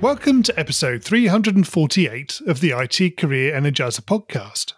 Welcome 0.00 0.42
to 0.44 0.58
episode 0.58 1.04
348 1.04 2.40
of 2.46 2.60
the 2.60 2.70
IT 2.70 3.18
Career 3.18 3.52
Energizer 3.52 4.00
podcast. 4.00 4.72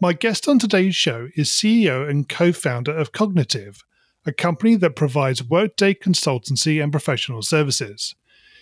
My 0.00 0.12
guest 0.12 0.46
on 0.46 0.60
today's 0.60 0.94
show 0.94 1.30
is 1.34 1.48
CEO 1.48 2.08
and 2.08 2.28
co 2.28 2.52
founder 2.52 2.96
of 2.96 3.10
Kognitiv, 3.10 3.80
a 4.24 4.32
company 4.32 4.76
that 4.76 4.94
provides 4.94 5.42
Workday 5.42 5.94
consultancy 5.94 6.80
and 6.80 6.92
professional 6.92 7.42
services. 7.42 8.14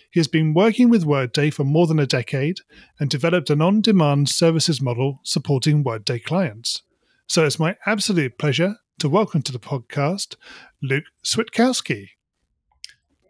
He 0.09 0.19
has 0.19 0.27
been 0.27 0.55
working 0.55 0.89
with 0.89 1.05
Workday 1.05 1.51
for 1.51 1.65
more 1.65 1.85
than 1.85 1.99
a 1.99 2.07
decade 2.07 2.61
and 2.99 3.07
developed 3.07 3.51
an 3.51 3.61
on 3.61 3.81
demand 3.81 4.27
services 4.27 4.81
model 4.81 5.19
supporting 5.21 5.83
Workday 5.83 6.17
clients. 6.17 6.81
So 7.27 7.45
it's 7.45 7.59
my 7.59 7.75
absolute 7.85 8.39
pleasure 8.39 8.77
to 8.97 9.07
welcome 9.07 9.43
to 9.43 9.51
the 9.51 9.59
podcast 9.59 10.35
Luke 10.81 11.05
Switkowski. 11.23 12.07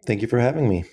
Thank 0.06 0.22
you 0.22 0.26
for 0.26 0.38
having 0.38 0.70
me. 0.70 0.86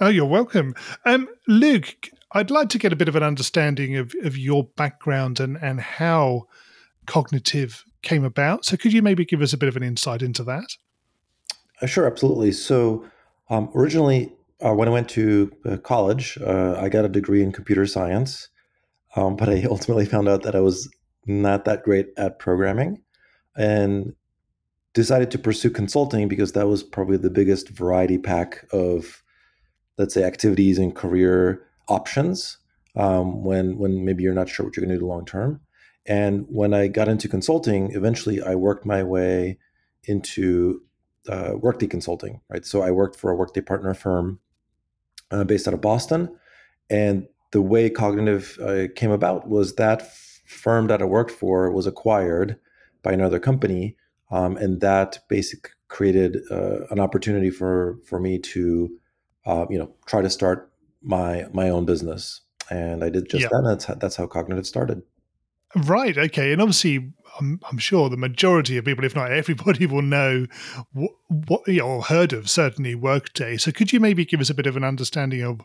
Oh, 0.00 0.08
you're 0.08 0.26
welcome. 0.26 0.74
Um, 1.04 1.28
Luke, 1.46 2.10
I'd 2.32 2.50
like 2.50 2.68
to 2.70 2.78
get 2.78 2.92
a 2.92 2.96
bit 2.96 3.08
of 3.08 3.14
an 3.14 3.22
understanding 3.22 3.96
of, 3.96 4.12
of 4.22 4.36
your 4.36 4.64
background 4.64 5.38
and, 5.38 5.56
and 5.56 5.80
how 5.80 6.48
Kognitiv 7.06 7.82
came 8.02 8.24
about. 8.24 8.64
So, 8.64 8.76
could 8.76 8.92
you 8.92 9.02
maybe 9.02 9.24
give 9.24 9.40
us 9.40 9.52
a 9.52 9.58
bit 9.58 9.68
of 9.68 9.76
an 9.76 9.84
insight 9.84 10.20
into 10.20 10.42
that? 10.44 10.76
Uh, 11.80 11.86
sure, 11.86 12.06
absolutely. 12.06 12.50
So, 12.52 13.04
um, 13.50 13.70
originally, 13.74 14.32
uh, 14.64 14.74
when 14.74 14.88
I 14.88 14.90
went 14.90 15.08
to 15.10 15.52
uh, 15.64 15.76
college, 15.76 16.38
uh, 16.38 16.76
I 16.78 16.88
got 16.88 17.04
a 17.04 17.08
degree 17.08 17.42
in 17.42 17.52
computer 17.52 17.86
science, 17.86 18.48
um, 19.14 19.36
but 19.36 19.48
I 19.48 19.62
ultimately 19.70 20.06
found 20.06 20.28
out 20.28 20.42
that 20.42 20.56
I 20.56 20.60
was 20.60 20.88
not 21.26 21.64
that 21.66 21.84
great 21.84 22.08
at 22.16 22.38
programming 22.38 23.02
and 23.56 24.14
decided 24.92 25.30
to 25.30 25.38
pursue 25.38 25.70
consulting 25.70 26.28
because 26.28 26.52
that 26.52 26.66
was 26.66 26.82
probably 26.82 27.16
the 27.16 27.30
biggest 27.30 27.68
variety 27.68 28.18
pack 28.18 28.66
of 28.72 29.23
let's 29.98 30.14
say 30.14 30.24
activities 30.24 30.78
and 30.78 30.94
career 30.94 31.66
options 31.88 32.58
um, 32.96 33.42
when 33.44 33.78
when 33.78 34.04
maybe 34.04 34.22
you're 34.22 34.34
not 34.34 34.48
sure 34.48 34.66
what 34.66 34.76
you're 34.76 34.84
going 34.86 34.96
to 34.96 35.00
do 35.00 35.06
long 35.06 35.24
term. 35.24 35.60
And 36.06 36.46
when 36.48 36.74
I 36.74 36.88
got 36.88 37.08
into 37.08 37.28
consulting, 37.28 37.92
eventually 37.92 38.42
I 38.42 38.54
worked 38.54 38.84
my 38.84 39.02
way 39.02 39.58
into 40.04 40.82
uh, 41.28 41.52
Workday 41.54 41.86
consulting. 41.86 42.40
Right, 42.50 42.64
so 42.64 42.82
I 42.82 42.90
worked 42.90 43.16
for 43.16 43.30
a 43.30 43.36
Workday 43.36 43.62
partner 43.62 43.94
firm 43.94 44.40
uh, 45.30 45.44
based 45.44 45.66
out 45.66 45.74
of 45.74 45.80
Boston, 45.80 46.36
and 46.90 47.26
the 47.52 47.62
way 47.62 47.88
Kognitiv 47.88 48.60
uh, 48.60 48.92
came 48.94 49.10
about 49.10 49.48
was 49.48 49.76
that 49.76 50.12
firm 50.44 50.88
that 50.88 51.00
I 51.00 51.06
worked 51.06 51.30
for 51.30 51.70
was 51.70 51.86
acquired 51.86 52.58
by 53.02 53.12
another 53.12 53.38
company, 53.38 53.96
um, 54.30 54.56
and 54.56 54.80
that 54.80 55.20
basically 55.28 55.70
created 55.88 56.38
uh, 56.50 56.86
an 56.90 57.00
opportunity 57.00 57.50
for 57.50 57.98
for 58.04 58.20
me 58.20 58.38
to 58.38 58.90
uh, 59.46 59.66
you 59.70 59.78
know, 59.78 59.90
try 60.06 60.22
to 60.22 60.30
start 60.30 60.70
my 61.02 61.46
my 61.52 61.68
own 61.68 61.84
business. 61.84 62.40
And 62.70 63.04
I 63.04 63.10
did 63.10 63.28
just 63.28 63.42
yeah. 63.42 63.48
that. 63.50 63.62
that's 63.62 63.84
how, 63.84 63.94
that's 63.94 64.16
how 64.16 64.26
Kognitiv 64.26 64.64
started. 64.64 65.02
Right. 65.76 66.16
Okay. 66.16 66.52
And 66.52 66.62
obviously, 66.62 67.12
I'm, 67.40 67.60
I'm, 67.68 67.78
sure 67.78 68.08
the 68.08 68.16
majority 68.16 68.76
of 68.76 68.84
people, 68.84 69.04
if 69.04 69.16
not 69.16 69.32
everybody, 69.32 69.86
will 69.86 70.02
know 70.02 70.46
what, 70.92 71.10
what 71.28 71.66
you 71.66 71.80
know, 71.80 71.88
or 71.88 72.02
heard 72.02 72.32
of 72.32 72.48
certainly 72.48 72.94
Workday. 72.94 73.56
So, 73.56 73.72
could 73.72 73.92
you 73.92 73.98
maybe 73.98 74.24
give 74.24 74.40
us 74.40 74.50
a 74.50 74.54
bit 74.54 74.66
of 74.66 74.76
an 74.76 74.84
understanding 74.84 75.42
of 75.42 75.60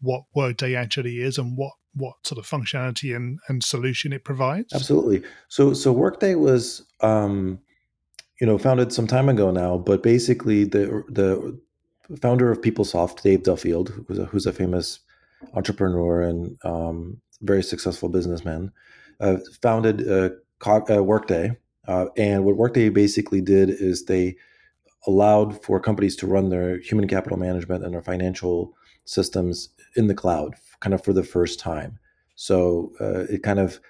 what 0.00 0.24
Workday 0.34 0.74
actually 0.74 1.22
is 1.22 1.38
and 1.38 1.56
what 1.56 1.72
what 1.94 2.14
sort 2.24 2.38
of 2.38 2.46
functionality 2.46 3.14
and, 3.14 3.38
and 3.48 3.62
solution 3.62 4.12
it 4.12 4.24
provides? 4.24 4.72
Absolutely. 4.74 5.22
So, 5.48 5.72
so 5.72 5.92
Workday 5.92 6.34
was, 6.34 6.84
um, 7.00 7.60
you 8.40 8.46
know, 8.46 8.58
founded 8.58 8.92
some 8.92 9.06
time 9.06 9.28
ago 9.28 9.50
now, 9.50 9.78
but 9.78 10.02
basically 10.02 10.64
the 10.64 11.04
the 11.08 11.58
founder 12.20 12.50
of 12.50 12.60
PeopleSoft, 12.60 13.22
Dave 13.22 13.42
Duffield, 13.42 13.90
who's 14.06 14.18
a, 14.18 14.24
who's 14.26 14.46
a 14.46 14.52
famous 14.52 15.00
entrepreneur 15.54 16.22
and 16.22 16.58
um, 16.64 17.20
very 17.42 17.62
successful 17.62 18.08
businessman, 18.08 18.72
uh, 19.20 19.36
founded 19.62 20.08
uh, 20.08 20.30
uh, 20.66 21.02
Workday. 21.02 21.56
Uh, 21.86 22.06
and 22.16 22.44
what 22.44 22.56
Workday 22.56 22.88
basically 22.88 23.40
did 23.40 23.68
is 23.68 24.04
they 24.04 24.36
allowed 25.06 25.62
for 25.62 25.80
companies 25.80 26.16
to 26.16 26.26
run 26.26 26.48
their 26.48 26.78
human 26.78 27.06
capital 27.06 27.38
management 27.38 27.84
and 27.84 27.92
their 27.92 28.02
financial 28.02 28.74
systems 29.04 29.68
in 29.96 30.06
the 30.06 30.14
cloud, 30.14 30.54
kind 30.80 30.94
of 30.94 31.04
for 31.04 31.12
the 31.12 31.22
first 31.22 31.60
time. 31.60 31.98
So 32.36 32.92
uh, 33.00 33.24
it 33.30 33.42
kind 33.42 33.58
of 33.58 33.80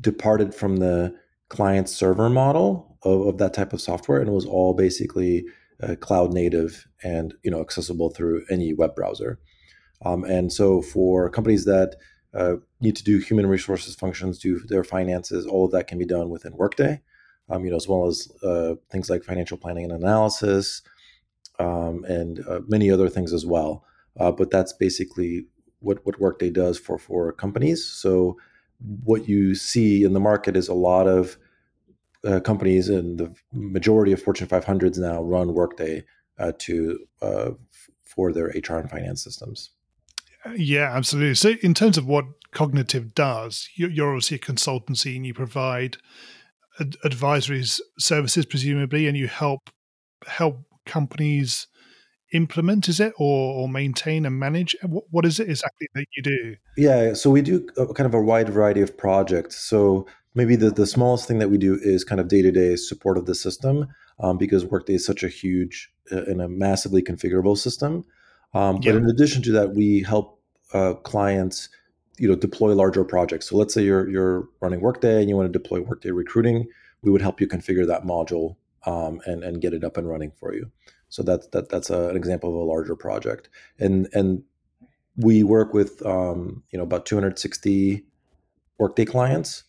departed 0.00 0.54
from 0.54 0.76
the 0.76 1.14
client 1.48 1.88
server 1.88 2.30
model 2.30 2.98
of, 3.02 3.26
of 3.26 3.38
that 3.38 3.54
type 3.54 3.72
of 3.72 3.80
software, 3.80 4.18
and 4.18 4.28
it 4.28 4.32
was 4.32 4.46
all 4.46 4.74
basically 4.74 5.44
uh, 5.82 5.94
cloud 5.96 6.32
native 6.32 6.86
and 7.02 7.34
you 7.42 7.50
know 7.50 7.60
accessible 7.60 8.10
through 8.10 8.44
any 8.50 8.72
web 8.72 8.94
browser. 8.94 9.38
Um, 10.04 10.24
and 10.24 10.52
so 10.52 10.82
for 10.82 11.30
companies 11.30 11.64
that 11.64 11.96
uh, 12.34 12.56
need 12.80 12.96
to 12.96 13.04
do 13.04 13.18
human 13.18 13.46
resources 13.46 13.94
functions, 13.94 14.38
do 14.38 14.60
their 14.68 14.84
finances, 14.84 15.46
all 15.46 15.64
of 15.64 15.72
that 15.72 15.86
can 15.86 15.98
be 15.98 16.04
done 16.04 16.28
within 16.28 16.56
Workday. 16.56 17.00
Um, 17.48 17.64
you 17.64 17.70
know, 17.70 17.76
as 17.76 17.86
well 17.86 18.06
as 18.06 18.28
uh, 18.42 18.74
things 18.90 19.08
like 19.08 19.22
financial 19.22 19.56
planning 19.56 19.84
and 19.84 19.92
analysis, 19.92 20.82
um, 21.60 22.04
and 22.04 22.44
uh, 22.46 22.60
many 22.66 22.90
other 22.90 23.08
things 23.08 23.32
as 23.32 23.46
well. 23.46 23.84
Uh, 24.18 24.32
but 24.32 24.50
that's 24.50 24.72
basically 24.72 25.46
what 25.78 26.04
what 26.04 26.20
Workday 26.20 26.50
does 26.50 26.78
for 26.78 26.98
for 26.98 27.32
companies. 27.32 27.84
So 27.84 28.36
what 29.04 29.28
you 29.28 29.54
see 29.54 30.02
in 30.02 30.12
the 30.12 30.20
market 30.20 30.56
is 30.56 30.68
a 30.68 30.74
lot 30.74 31.06
of 31.06 31.38
uh, 32.26 32.40
companies 32.40 32.88
and 32.88 33.18
the 33.18 33.34
majority 33.52 34.12
of 34.12 34.22
Fortune 34.22 34.48
500s 34.48 34.98
now 34.98 35.22
run 35.22 35.54
Workday 35.54 36.04
uh, 36.38 36.52
to 36.58 36.98
uh, 37.22 37.50
for 38.04 38.32
their 38.32 38.46
HR 38.46 38.76
and 38.76 38.90
finance 38.90 39.22
systems. 39.22 39.70
Yeah, 40.54 40.94
absolutely. 40.94 41.34
So, 41.34 41.54
in 41.62 41.74
terms 41.74 41.98
of 41.98 42.06
what 42.06 42.24
Kognitiv 42.52 43.14
does, 43.14 43.68
you're 43.74 44.08
obviously 44.08 44.36
a 44.36 44.40
consultancy 44.40 45.16
and 45.16 45.26
you 45.26 45.34
provide 45.34 45.96
ad- 46.80 46.96
advisory 47.04 47.64
services, 47.98 48.46
presumably, 48.46 49.06
and 49.06 49.16
you 49.16 49.28
help 49.28 49.70
help 50.26 50.64
companies 50.86 51.66
implement 52.32 52.88
is 52.88 52.98
it 52.98 53.12
or, 53.18 53.54
or 53.54 53.68
maintain 53.68 54.26
and 54.26 54.38
manage 54.38 54.74
what, 54.82 55.04
what 55.10 55.24
is 55.24 55.38
it 55.38 55.48
exactly 55.48 55.86
that 55.94 56.06
you 56.16 56.22
do 56.22 56.56
yeah 56.76 57.14
so 57.14 57.30
we 57.30 57.40
do 57.40 57.66
a, 57.76 57.86
kind 57.94 58.06
of 58.06 58.14
a 58.14 58.20
wide 58.20 58.48
variety 58.48 58.80
of 58.80 58.96
projects 58.96 59.56
so 59.56 60.06
maybe 60.36 60.54
the, 60.54 60.70
the 60.70 60.86
smallest 60.86 61.26
thing 61.26 61.38
that 61.38 61.50
we 61.50 61.58
do 61.58 61.78
is 61.82 62.04
kind 62.04 62.20
of 62.20 62.28
day-to-day 62.28 62.76
support 62.76 63.18
of 63.18 63.26
the 63.26 63.34
system 63.34 63.88
um, 64.20 64.38
because 64.38 64.64
workday 64.64 64.94
is 64.94 65.04
such 65.04 65.22
a 65.22 65.28
huge 65.28 65.90
uh, 66.12 66.22
and 66.24 66.40
a 66.40 66.48
massively 66.48 67.02
configurable 67.02 67.58
system. 67.58 68.04
Um, 68.54 68.78
yeah. 68.82 68.92
but 68.92 69.02
in 69.02 69.10
addition 69.10 69.42
to 69.42 69.52
that 69.52 69.74
we 69.74 70.02
help 70.02 70.40
uh, 70.72 70.94
clients 70.94 71.68
you 72.18 72.28
know 72.28 72.36
deploy 72.36 72.72
larger 72.74 73.04
projects. 73.04 73.48
So 73.48 73.56
let's 73.56 73.74
say 73.74 73.82
you're 73.82 74.08
you're 74.08 74.48
running 74.60 74.80
workday 74.80 75.20
and 75.20 75.28
you 75.28 75.36
want 75.36 75.52
to 75.52 75.58
deploy 75.58 75.80
workday 75.80 76.10
recruiting 76.10 76.68
we 77.02 77.10
would 77.10 77.22
help 77.22 77.40
you 77.40 77.46
configure 77.46 77.86
that 77.86 78.04
module 78.04 78.56
um, 78.84 79.20
and 79.26 79.42
and 79.42 79.60
get 79.60 79.72
it 79.72 79.84
up 79.84 79.96
and 79.96 80.08
running 80.08 80.32
for 80.32 80.52
you. 80.54 80.70
So 81.08 81.22
that's 81.22 81.46
that 81.48 81.68
that's 81.68 81.88
a, 81.90 82.08
an 82.08 82.16
example 82.16 82.50
of 82.50 82.56
a 82.56 82.70
larger 82.70 82.96
project. 82.96 83.48
And 83.78 84.08
and 84.12 84.42
we 85.16 85.42
work 85.44 85.72
with 85.72 86.04
um, 86.04 86.62
you 86.70 86.78
know 86.78 86.84
about 86.84 87.06
260 87.06 88.04
workday 88.78 89.04
clients 89.04 89.64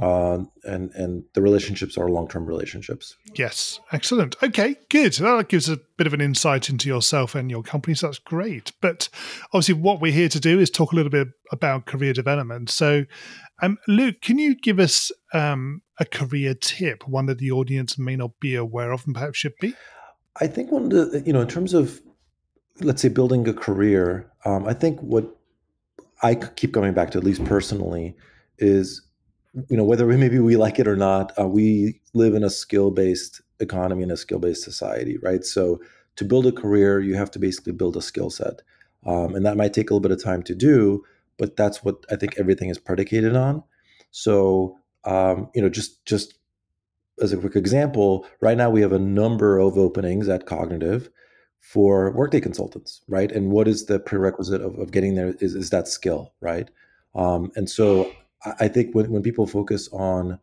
uh, 0.00 0.38
and 0.64 0.92
and 0.94 1.24
the 1.34 1.42
relationships 1.42 1.98
are 1.98 2.08
long 2.08 2.28
term 2.28 2.46
relationships. 2.46 3.16
Yes, 3.34 3.80
excellent. 3.90 4.36
Okay, 4.42 4.76
good. 4.88 5.12
That 5.14 5.48
gives 5.48 5.68
a 5.68 5.78
bit 5.96 6.06
of 6.06 6.14
an 6.14 6.20
insight 6.20 6.68
into 6.68 6.88
yourself 6.88 7.34
and 7.34 7.50
your 7.50 7.62
company. 7.62 7.94
So 7.94 8.06
that's 8.06 8.18
great. 8.18 8.72
But 8.80 9.08
obviously, 9.52 9.74
what 9.74 10.00
we're 10.00 10.12
here 10.12 10.28
to 10.28 10.40
do 10.40 10.60
is 10.60 10.70
talk 10.70 10.92
a 10.92 10.96
little 10.96 11.10
bit 11.10 11.28
about 11.50 11.86
career 11.86 12.12
development. 12.12 12.70
So, 12.70 13.06
um, 13.60 13.78
Luke, 13.88 14.20
can 14.20 14.38
you 14.38 14.54
give 14.54 14.78
us 14.78 15.10
um, 15.32 15.82
a 15.98 16.04
career 16.04 16.54
tip, 16.54 17.06
one 17.08 17.26
that 17.26 17.38
the 17.38 17.50
audience 17.50 17.98
may 17.98 18.14
not 18.14 18.38
be 18.38 18.54
aware 18.54 18.92
of 18.92 19.04
and 19.04 19.14
perhaps 19.14 19.38
should 19.38 19.56
be? 19.60 19.74
I 20.40 20.46
think 20.46 20.70
one 20.70 20.84
of 20.84 20.90
the 20.90 21.22
you 21.26 21.32
know 21.32 21.40
in 21.40 21.48
terms 21.48 21.74
of 21.74 22.00
let's 22.80 23.02
say 23.02 23.08
building 23.08 23.48
a 23.48 23.52
career, 23.52 24.30
um, 24.44 24.66
I 24.66 24.74
think 24.74 25.00
what 25.00 25.26
I 26.22 26.34
keep 26.34 26.72
going 26.72 26.94
back 26.94 27.10
to, 27.12 27.18
at 27.18 27.24
least 27.24 27.44
personally, 27.44 28.16
is 28.58 29.02
you 29.68 29.76
know 29.76 29.84
whether 29.84 30.06
we, 30.06 30.16
maybe 30.16 30.38
we 30.38 30.56
like 30.56 30.78
it 30.78 30.88
or 30.88 30.96
not 30.96 31.32
uh, 31.38 31.46
we 31.46 32.00
live 32.14 32.34
in 32.34 32.44
a 32.44 32.50
skill 32.50 32.90
based 32.90 33.40
economy 33.60 34.02
and 34.02 34.12
a 34.12 34.16
skill 34.16 34.38
based 34.38 34.62
society 34.62 35.18
right 35.22 35.44
so 35.44 35.80
to 36.16 36.24
build 36.24 36.46
a 36.46 36.52
career 36.52 37.00
you 37.00 37.14
have 37.14 37.30
to 37.30 37.38
basically 37.38 37.72
build 37.72 37.96
a 37.96 38.02
skill 38.02 38.30
set 38.30 38.62
um, 39.06 39.34
and 39.34 39.46
that 39.46 39.56
might 39.56 39.72
take 39.72 39.90
a 39.90 39.94
little 39.94 40.00
bit 40.00 40.12
of 40.12 40.22
time 40.22 40.42
to 40.42 40.54
do 40.54 41.02
but 41.38 41.56
that's 41.56 41.84
what 41.84 42.04
i 42.10 42.16
think 42.16 42.34
everything 42.38 42.68
is 42.68 42.78
predicated 42.78 43.36
on 43.36 43.62
So 44.10 44.78
um, 45.04 45.48
you 45.54 45.62
know, 45.62 45.68
just 45.68 46.04
just 46.04 46.34
as 47.20 47.32
a 47.32 47.36
quick 47.36 47.56
example, 47.56 48.26
right 48.40 48.56
now 48.56 48.70
we 48.70 48.80
have 48.80 48.92
a 48.92 48.98
number 48.98 49.58
of 49.58 49.76
openings 49.76 50.28
at 50.28 50.46
Kognitiv 50.46 51.08
for 51.60 52.12
workday 52.12 52.40
consultants, 52.40 53.02
right? 53.08 53.32
And 53.32 53.50
what 53.50 53.66
is 53.66 53.86
the 53.86 53.98
prerequisite 53.98 54.60
of, 54.60 54.78
of 54.78 54.92
getting 54.92 55.14
there 55.14 55.34
is, 55.40 55.54
is 55.54 55.70
that 55.70 55.88
skill, 55.88 56.32
right? 56.40 56.68
Um, 57.14 57.50
and 57.56 57.68
so 57.68 58.12
I 58.44 58.68
think 58.68 58.94
when, 58.94 59.10
when 59.10 59.22
people 59.22 59.46
focus 59.46 59.88
on 59.92 60.38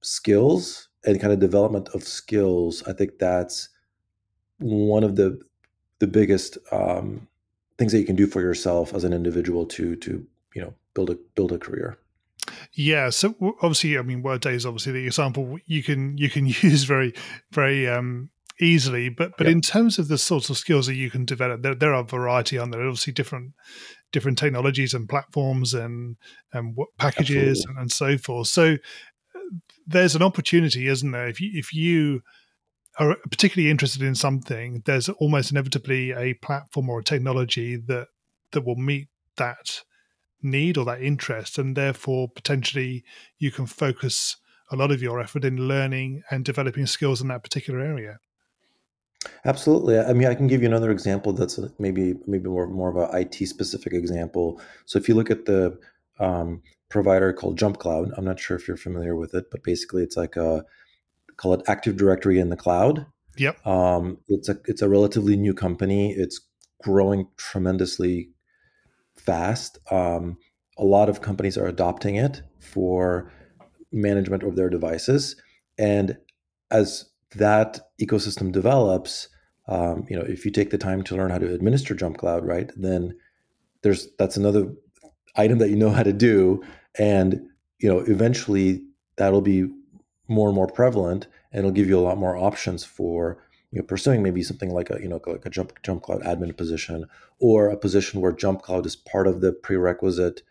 skills 0.00 0.88
and 1.04 1.20
kind 1.20 1.32
of 1.32 1.38
development 1.38 1.88
of 1.94 2.02
skills, 2.02 2.82
I 2.86 2.92
think 2.92 3.18
that's 3.18 3.68
one 4.58 5.04
of 5.04 5.16
the 5.16 5.40
the 6.00 6.06
biggest 6.06 6.58
um, 6.70 7.26
things 7.76 7.92
that 7.92 7.98
you 7.98 8.06
can 8.06 8.16
do 8.16 8.26
for 8.26 8.40
yourself 8.40 8.94
as 8.94 9.04
an 9.04 9.12
individual 9.12 9.66
to 9.66 9.96
to 9.96 10.26
you 10.54 10.62
know 10.62 10.74
build 10.94 11.10
a 11.10 11.18
build 11.34 11.52
a 11.52 11.58
career. 11.58 11.98
Yeah, 12.72 13.10
so 13.10 13.34
obviously, 13.62 13.98
I 13.98 14.02
mean, 14.02 14.22
Workday 14.22 14.54
is 14.54 14.66
obviously 14.66 14.92
the 14.92 15.06
example 15.06 15.58
you 15.66 15.82
can 15.82 16.18
you 16.18 16.30
can 16.30 16.46
use 16.62 16.84
very 16.84 17.14
very 17.52 17.88
um, 17.88 18.30
easily. 18.60 19.08
But 19.08 19.36
but 19.36 19.46
in 19.46 19.60
terms 19.60 19.98
of 19.98 20.08
the 20.08 20.18
sorts 20.18 20.50
of 20.50 20.58
skills 20.58 20.86
that 20.86 20.94
you 20.94 21.10
can 21.10 21.24
develop, 21.24 21.62
there, 21.62 21.74
there 21.74 21.94
are 21.94 22.02
a 22.02 22.04
variety 22.04 22.58
on 22.58 22.70
there. 22.70 22.82
Obviously, 22.82 23.12
different 23.12 23.52
different 24.12 24.38
technologies 24.38 24.94
and 24.94 25.08
platforms 25.08 25.74
and 25.74 26.16
and 26.52 26.76
what 26.76 26.88
packages 26.98 27.64
and, 27.68 27.78
and, 27.78 27.92
so 27.92 28.16
forth. 28.16 28.48
So 28.48 28.74
uh, 29.34 29.38
there's 29.86 30.14
an 30.14 30.22
opportunity, 30.22 30.88
isn't 30.88 31.10
there? 31.10 31.28
If 31.28 31.40
you 31.40 31.50
if 31.54 31.72
you 31.74 32.22
are 32.98 33.16
particularly 33.30 33.70
interested 33.70 34.02
in 34.02 34.14
something, 34.14 34.82
there's 34.84 35.08
almost 35.08 35.50
inevitably 35.50 36.12
a 36.12 36.34
platform 36.34 36.88
or 36.88 37.00
a 37.00 37.04
technology 37.04 37.76
that 37.76 38.08
that 38.52 38.64
will 38.64 38.76
meet 38.76 39.08
that 39.36 39.82
need 40.42 40.76
or 40.76 40.84
that 40.86 41.02
interest, 41.02 41.58
and 41.58 41.76
therefore 41.76 42.28
potentially 42.28 43.04
you 43.38 43.50
can 43.50 43.66
focus 43.66 44.36
a 44.70 44.76
lot 44.76 44.90
of 44.90 45.02
your 45.02 45.20
effort 45.20 45.44
in 45.44 45.68
learning 45.68 46.22
and 46.30 46.44
developing 46.44 46.86
skills 46.86 47.20
in 47.20 47.28
that 47.28 47.42
particular 47.42 47.80
area. 47.80 48.18
Absolutely. 49.44 49.98
I 49.98 50.12
mean, 50.12 50.28
I 50.28 50.34
can 50.34 50.46
give 50.46 50.62
you 50.62 50.68
another 50.68 50.90
example 50.90 51.32
that's 51.32 51.58
maybe 51.78 52.14
maybe 52.26 52.48
more 52.48 52.66
more 52.68 52.90
of 52.90 52.96
an 52.96 53.20
IT 53.20 53.46
specific 53.46 53.92
example. 53.92 54.60
So 54.86 54.98
if 54.98 55.08
you 55.08 55.14
look 55.14 55.30
at 55.30 55.44
the 55.44 55.78
um, 56.20 56.62
provider 56.88 57.32
called 57.32 57.58
JumpCloud, 57.58 58.12
I'm 58.16 58.24
not 58.24 58.38
sure 58.38 58.56
if 58.56 58.68
you're 58.68 58.76
familiar 58.76 59.16
with 59.16 59.34
it, 59.34 59.50
but 59.50 59.62
basically 59.62 60.02
it's 60.02 60.16
like 60.16 60.36
a 60.36 60.64
call 61.36 61.54
it 61.54 61.62
Active 61.66 61.96
Directory 61.96 62.38
in 62.38 62.50
the 62.50 62.56
cloud. 62.56 63.06
Yep. 63.36 63.66
Um, 63.66 64.18
it's 64.28 64.48
a 64.48 64.58
it's 64.66 64.82
a 64.82 64.88
relatively 64.88 65.36
new 65.36 65.54
company. 65.54 66.12
It's 66.12 66.40
growing 66.82 67.28
tremendously 67.36 68.30
fast. 69.16 69.78
Um, 69.90 70.38
a 70.76 70.84
lot 70.84 71.08
of 71.08 71.22
companies 71.22 71.58
are 71.58 71.66
adopting 71.66 72.16
it 72.16 72.42
for 72.60 73.32
management 73.90 74.42
of 74.44 74.54
their 74.54 74.70
devices, 74.70 75.36
and 75.76 76.18
as 76.70 77.07
that 77.34 77.80
ecosystem 78.00 78.52
develops, 78.52 79.28
um, 79.66 80.06
you 80.08 80.16
know, 80.16 80.24
if 80.24 80.44
you 80.44 80.50
take 80.50 80.70
the 80.70 80.78
time 80.78 81.02
to 81.04 81.16
learn 81.16 81.30
how 81.30 81.38
to 81.38 81.52
administer 81.52 81.94
JumpCloud, 81.94 82.44
right, 82.44 82.70
then 82.76 83.16
there's 83.82 84.08
that's 84.18 84.36
another 84.36 84.72
item 85.36 85.58
that 85.58 85.70
you 85.70 85.76
know 85.76 85.90
how 85.90 86.02
to 86.02 86.12
do, 86.12 86.62
and 86.98 87.40
you 87.78 87.88
know, 87.88 88.00
eventually 88.00 88.82
that'll 89.16 89.42
be 89.42 89.68
more 90.28 90.48
and 90.48 90.56
more 90.56 90.66
prevalent, 90.66 91.26
and 91.52 91.60
it'll 91.60 91.70
give 91.70 91.88
you 91.88 91.98
a 91.98 92.00
lot 92.00 92.18
more 92.18 92.36
options 92.36 92.84
for 92.84 93.38
you 93.70 93.78
know 93.78 93.84
pursuing 93.84 94.22
maybe 94.22 94.42
something 94.42 94.70
like 94.70 94.90
a 94.90 94.98
you 95.00 95.08
know 95.08 95.20
like 95.26 95.44
a 95.44 95.50
jump 95.50 95.72
JumpCloud 95.82 96.24
admin 96.24 96.56
position 96.56 97.04
or 97.38 97.68
a 97.68 97.76
position 97.76 98.20
where 98.20 98.32
JumpCloud 98.32 98.86
is 98.86 98.96
part 98.96 99.26
of 99.26 99.42
the 99.42 99.52
prerequisite, 99.52 100.42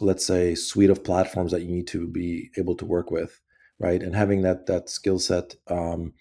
let's 0.00 0.26
say, 0.26 0.54
suite 0.54 0.90
of 0.90 1.04
platforms 1.04 1.52
that 1.52 1.62
you 1.62 1.68
need 1.68 1.86
to 1.88 2.06
be 2.06 2.50
able 2.58 2.76
to 2.76 2.84
work 2.84 3.10
with 3.10 3.40
right? 3.78 4.02
And 4.02 4.14
having 4.14 4.42
that 4.42 4.66
that 4.66 4.88
skill 4.88 5.18
set 5.18 5.56
um, 5.68 6.14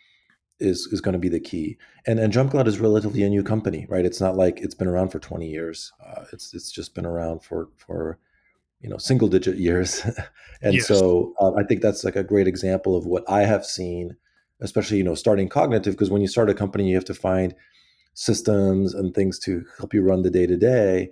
is 0.59 0.87
is 0.91 1.01
going 1.01 1.13
to 1.13 1.19
be 1.19 1.29
the 1.29 1.39
key. 1.39 1.77
And 2.05 2.19
and 2.19 2.31
JumpCloud 2.31 2.67
is 2.67 2.79
relatively 2.79 3.23
a 3.23 3.29
new 3.29 3.43
company, 3.43 3.85
right? 3.89 4.05
It's 4.05 4.21
not 4.21 4.35
like 4.35 4.59
it's 4.59 4.75
been 4.75 4.87
around 4.87 5.09
for 5.09 5.19
20 5.19 5.47
years. 5.47 5.91
Uh, 6.05 6.25
it's 6.31 6.53
it's 6.53 6.71
just 6.71 6.95
been 6.95 7.05
around 7.05 7.43
for 7.43 7.69
for 7.77 8.17
you 8.79 8.89
know 8.89 8.97
single 8.97 9.27
digit 9.27 9.57
years, 9.57 10.01
and 10.61 10.75
yes. 10.75 10.87
so 10.87 11.33
uh, 11.39 11.53
I 11.55 11.63
think 11.63 11.81
that's 11.81 12.03
like 12.03 12.15
a 12.15 12.23
great 12.23 12.47
example 12.47 12.95
of 12.95 13.05
what 13.05 13.23
I 13.29 13.41
have 13.41 13.65
seen, 13.65 14.15
especially 14.61 14.97
you 14.97 15.03
know 15.03 15.15
starting 15.15 15.49
Kognitiv 15.49 15.91
because 15.91 16.09
when 16.09 16.21
you 16.21 16.27
start 16.27 16.49
a 16.49 16.53
company, 16.53 16.89
you 16.89 16.95
have 16.95 17.05
to 17.05 17.13
find 17.13 17.53
systems 18.13 18.93
and 18.93 19.13
things 19.13 19.39
to 19.39 19.63
help 19.77 19.93
you 19.93 20.03
run 20.03 20.21
the 20.21 20.29
day 20.29 20.45
to 20.47 20.57
day. 20.57 21.11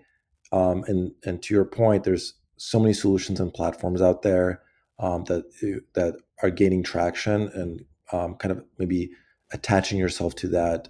And 0.52 1.12
and 1.24 1.44
to 1.44 1.54
your 1.54 1.66
point, 1.66 2.04
there's 2.04 2.34
so 2.58 2.80
many 2.80 2.94
solutions 2.94 3.40
and 3.40 3.54
platforms 3.54 4.02
out 4.02 4.22
there 4.22 4.62
um, 5.00 5.24
that 5.26 5.46
that 5.94 6.18
are 6.42 6.50
gaining 6.50 6.84
traction 6.84 7.50
and 7.54 7.86
um, 8.12 8.36
kind 8.36 8.52
of 8.52 8.64
maybe 8.78 9.12
attaching 9.52 9.98
yourself 9.98 10.36
to 10.36 10.48
that 10.48 10.90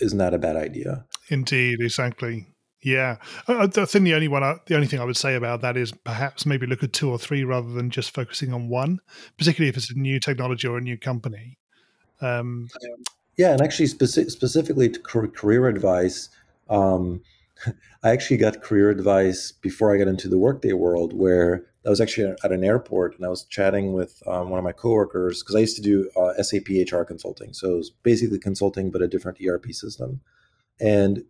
isn't 0.00 0.18
that 0.18 0.34
a 0.34 0.38
bad 0.38 0.56
idea? 0.56 1.04
Indeed 1.28 1.80
exactly. 1.80 2.46
Yeah. 2.82 3.16
I, 3.46 3.64
I 3.64 3.66
think 3.66 4.04
the 4.04 4.14
only 4.14 4.28
one 4.28 4.42
I, 4.42 4.56
the 4.66 4.74
only 4.74 4.86
thing 4.86 5.00
i 5.00 5.04
would 5.04 5.16
say 5.16 5.34
about 5.34 5.60
that 5.62 5.76
is 5.76 5.92
perhaps 5.92 6.46
maybe 6.46 6.66
look 6.66 6.82
at 6.82 6.92
two 6.92 7.10
or 7.10 7.18
three 7.18 7.44
rather 7.44 7.68
than 7.70 7.90
just 7.90 8.14
focusing 8.14 8.52
on 8.52 8.68
one 8.68 9.00
particularly 9.36 9.68
if 9.68 9.76
it's 9.76 9.90
a 9.90 9.98
new 9.98 10.18
technology 10.18 10.66
or 10.66 10.78
a 10.78 10.80
new 10.80 10.96
company. 10.96 11.58
Um, 12.22 12.68
yeah 13.38 13.52
and 13.52 13.62
actually 13.62 13.88
speci- 13.88 14.30
specifically 14.30 14.90
to 14.90 15.00
career 15.00 15.68
advice 15.68 16.28
um, 16.68 17.22
i 18.02 18.10
actually 18.10 18.36
got 18.36 18.62
career 18.62 18.90
advice 18.90 19.52
before 19.52 19.94
i 19.94 19.98
got 19.98 20.08
into 20.08 20.28
the 20.28 20.38
workday 20.38 20.72
world 20.72 21.12
where 21.14 21.66
I 21.86 21.88
was 21.88 22.00
actually 22.00 22.34
at 22.44 22.52
an 22.52 22.62
airport 22.62 23.16
and 23.16 23.24
I 23.24 23.28
was 23.28 23.44
chatting 23.44 23.92
with 23.92 24.22
um, 24.26 24.50
one 24.50 24.58
of 24.58 24.64
my 24.64 24.72
coworkers 24.72 25.42
because 25.42 25.56
I 25.56 25.60
used 25.60 25.76
to 25.76 25.82
do 25.82 26.10
uh, 26.14 26.42
SAP 26.42 26.68
HR 26.68 27.02
consulting. 27.02 27.54
So 27.54 27.72
it 27.72 27.76
was 27.76 27.90
basically 27.90 28.38
consulting, 28.38 28.90
but 28.90 29.02
a 29.02 29.08
different 29.08 29.38
ERP 29.44 29.72
system. 29.72 30.20
And 30.78 31.24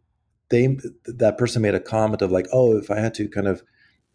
they, 0.49 0.77
that 1.05 1.39
person 1.39 1.63
made 1.63 1.75
a 1.77 1.81
comment 1.81 2.23
of 2.23 2.33
like, 2.33 2.49
oh, 2.53 2.77
if 2.77 2.91
I 2.91 2.99
had 2.99 3.15
to 3.15 3.29
kind 3.29 3.47
of 3.47 3.63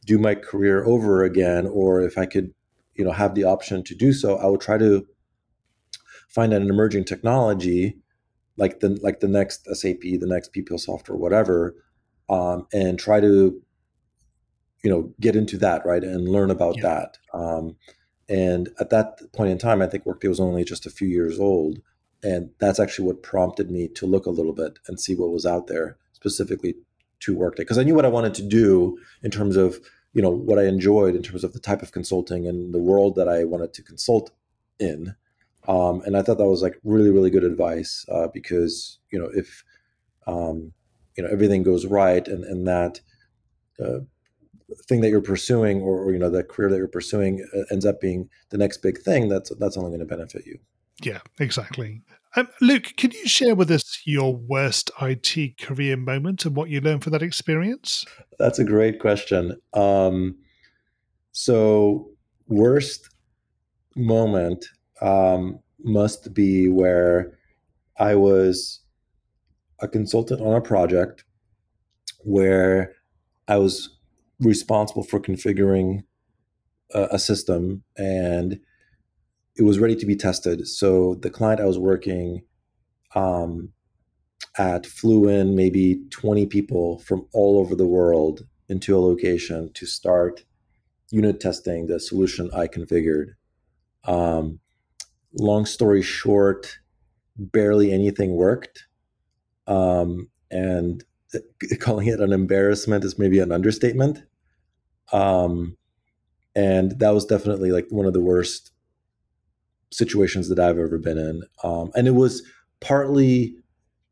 do 0.06 0.18
my 0.18 0.36
career 0.36 0.84
over 0.86 1.24
again, 1.24 1.68
or 1.68 2.02
if 2.02 2.18
I 2.18 2.26
could, 2.26 2.54
you 2.96 3.06
know, 3.06 3.12
have 3.12 3.34
the 3.34 3.46
option 3.46 3.84
to 3.84 3.96
do 3.96 4.12
so, 4.12 4.38
I 4.38 4.48
would 4.48 4.62
try 4.62 4.78
to 4.78 5.08
find 6.28 6.54
an 6.54 6.70
emerging 6.70 7.06
technology 7.06 7.98
like 8.58 8.80
the 8.80 8.98
like 9.02 9.20
the 9.20 9.28
next 9.28 9.66
SAP, 9.74 10.02
the 10.02 10.28
next 10.28 10.54
PeopleSoft, 10.54 11.10
or 11.10 11.18
whatever, 11.18 11.76
um, 12.30 12.68
and 12.74 12.98
try 12.98 13.20
to 13.20 13.62
you 14.86 14.92
know 14.92 15.12
get 15.20 15.36
into 15.36 15.58
that 15.58 15.84
right 15.84 16.04
and 16.04 16.30
learn 16.30 16.51
about 16.51 16.77
yeah. 16.77 16.84
that 16.84 17.18
um, 17.34 17.75
and 18.30 18.70
at 18.80 18.92
that 18.92 19.20
point 19.34 19.50
in 19.50 19.58
time 19.58 19.82
i 19.82 19.88
think 19.88 20.06
workday 20.06 20.27
was 20.27 20.39
only 20.39 20.63
just 20.63 20.86
a 20.86 20.92
few 20.92 21.08
years 21.08 21.39
old 21.39 21.80
and 22.22 22.51
that's 22.60 22.80
actually 22.80 23.06
what 23.06 23.24
prompted 23.24 23.72
me 23.72 23.88
to 23.88 24.06
look 24.06 24.27
a 24.27 24.32
little 24.32 24.54
bit 24.54 24.77
and 24.88 25.00
see 25.00 25.15
what 25.15 25.32
was 25.32 25.46
out 25.46 25.65
there 25.65 25.98
specifically 26.13 26.75
to 27.20 27.36
workday 27.36 27.63
because 27.63 27.80
i 27.80 27.84
knew 27.84 27.96
what 27.96 28.06
i 28.06 28.10
wanted 28.10 28.36
to 28.36 28.44
do 28.44 28.96
in 29.24 29.32
terms 29.32 29.58
of 29.58 29.80
you 30.13 30.22
know 30.22 30.30
what 30.30 30.60
i 30.60 30.65
enjoyed 30.65 31.15
in 31.15 31.24
terms 31.24 31.44
of 31.44 31.54
the 31.54 31.60
type 31.60 31.82
of 31.82 31.92
consulting 31.92 32.48
and 32.48 32.72
the 32.72 32.80
world 32.80 33.15
that 33.15 33.27
i 33.27 33.44
wanted 33.44 33.74
to 33.74 33.82
consult 33.82 34.30
in 34.80 35.15
um, 35.68 36.01
and 36.06 36.15
i 36.15 36.22
thought 36.22 36.38
that 36.38 36.46
was 36.46 36.62
like 36.62 36.80
really 36.84 37.10
really 37.10 37.32
good 37.32 37.44
advice 37.44 38.06
uh, 38.12 38.27
because 38.27 39.00
you 39.12 39.18
know 39.18 39.32
if 39.34 39.63
um, 40.27 40.74
you 41.18 41.24
know 41.24 41.30
everything 41.32 41.63
goes 41.63 41.88
right 41.88 42.27
and 42.27 42.44
and 42.44 42.68
that 42.68 43.00
uh, 43.84 44.00
thing 44.88 45.01
that 45.01 45.10
you're 45.10 45.22
pursuing 45.22 45.82
or, 45.82 46.03
or 46.03 46.12
you 46.12 46.20
know 46.20 46.29
the 46.29 46.44
career 46.44 46.70
that 46.70 46.77
you're 46.77 46.88
pursuing 46.88 47.46
uh, 47.55 47.63
ends 47.72 47.86
up 47.86 48.00
being 48.01 48.29
the 48.50 48.58
next 48.58 48.77
big 48.77 49.00
thing 49.00 49.29
that's 49.29 49.51
that's 49.58 49.77
only 49.77 49.89
going 49.89 50.00
to 50.00 50.05
benefit 50.05 50.46
you. 50.46 50.58
Yeah 51.01 51.20
exactly. 51.39 52.01
Um, 52.36 52.50
luke 52.62 52.94
can 52.98 53.12
you 53.12 53.27
share 53.27 53.55
with 53.55 53.72
us 53.72 54.01
your 54.05 54.36
worst 54.36 54.91
it 55.01 55.58
career 55.60 55.98
moment 55.98 56.46
and 56.46 56.55
what 56.55 56.70
you 56.70 56.82
learned 56.82 57.03
from 57.03 57.13
that 57.13 57.24
experience? 57.24 58.05
That's 58.39 58.60
a 58.60 58.65
great 58.65 59.00
question. 59.00 59.60
Um, 59.74 60.38
so 61.32 62.10
worst 62.48 63.10
moment 63.96 64.65
um, 65.01 65.60
must 65.84 66.34
be 66.34 66.67
where 66.70 67.38
i 68.00 68.15
was 68.15 68.82
a 69.79 69.88
consultant 69.88 70.41
on 70.41 70.55
a 70.55 70.62
project 70.62 71.24
where 72.24 72.94
i 73.48 73.58
was 73.58 73.95
responsible 74.39 75.04
for 75.04 75.20
configuring 75.20 76.04
a, 76.94 77.08
a 77.12 77.20
system 77.20 77.84
and 77.98 78.60
it 79.58 79.63
was 79.63 79.80
ready 79.80 79.96
to 79.96 80.06
be 80.06 80.15
tested. 80.15 80.68
So 80.68 81.15
the 81.15 81.30
client 81.30 81.62
I 81.62 81.65
was 81.65 81.80
working 81.80 82.44
um, 83.15 83.70
at 84.58 84.86
flew 84.86 85.30
in 85.30 85.56
maybe 85.56 86.01
20 86.10 86.46
people 86.48 87.00
from 87.00 87.27
all 87.34 87.60
over 87.60 87.75
the 87.75 87.86
world 87.86 88.46
into 88.68 88.98
a 88.98 89.00
location 89.00 89.72
to 89.74 89.86
start 89.86 90.44
unit 91.12 91.39
testing 91.39 91.88
the 91.88 92.00
solution 92.00 92.50
I 92.54 92.68
configured. 92.68 93.36
Um, 94.04 94.60
long 95.34 95.65
story 95.65 96.01
short, 96.01 96.80
barely 97.38 97.92
anything 97.92 98.36
worked. 98.36 98.86
Um, 99.68 100.30
and 100.51 101.04
calling 101.80 102.08
it 102.08 102.20
an 102.20 102.34
embarrassment 102.34 103.04
is 103.04 103.20
maybe 103.20 103.39
an 103.39 103.51
understatement. 103.51 104.24
Um, 105.12 105.77
and 106.56 107.00
that 107.00 107.13
was 107.13 107.25
definitely 107.25 107.72
like 107.72 107.88
one 107.89 108.06
of 108.06 108.13
the 108.13 108.22
worst 108.22 108.72
situations 109.92 110.50
that 110.50 110.60
I've 110.60 110.77
ever 110.77 110.98
been 110.98 111.18
in. 111.18 111.44
Um, 111.63 111.92
and 111.96 112.08
it 112.08 112.15
was 112.15 112.44
partly 112.80 113.56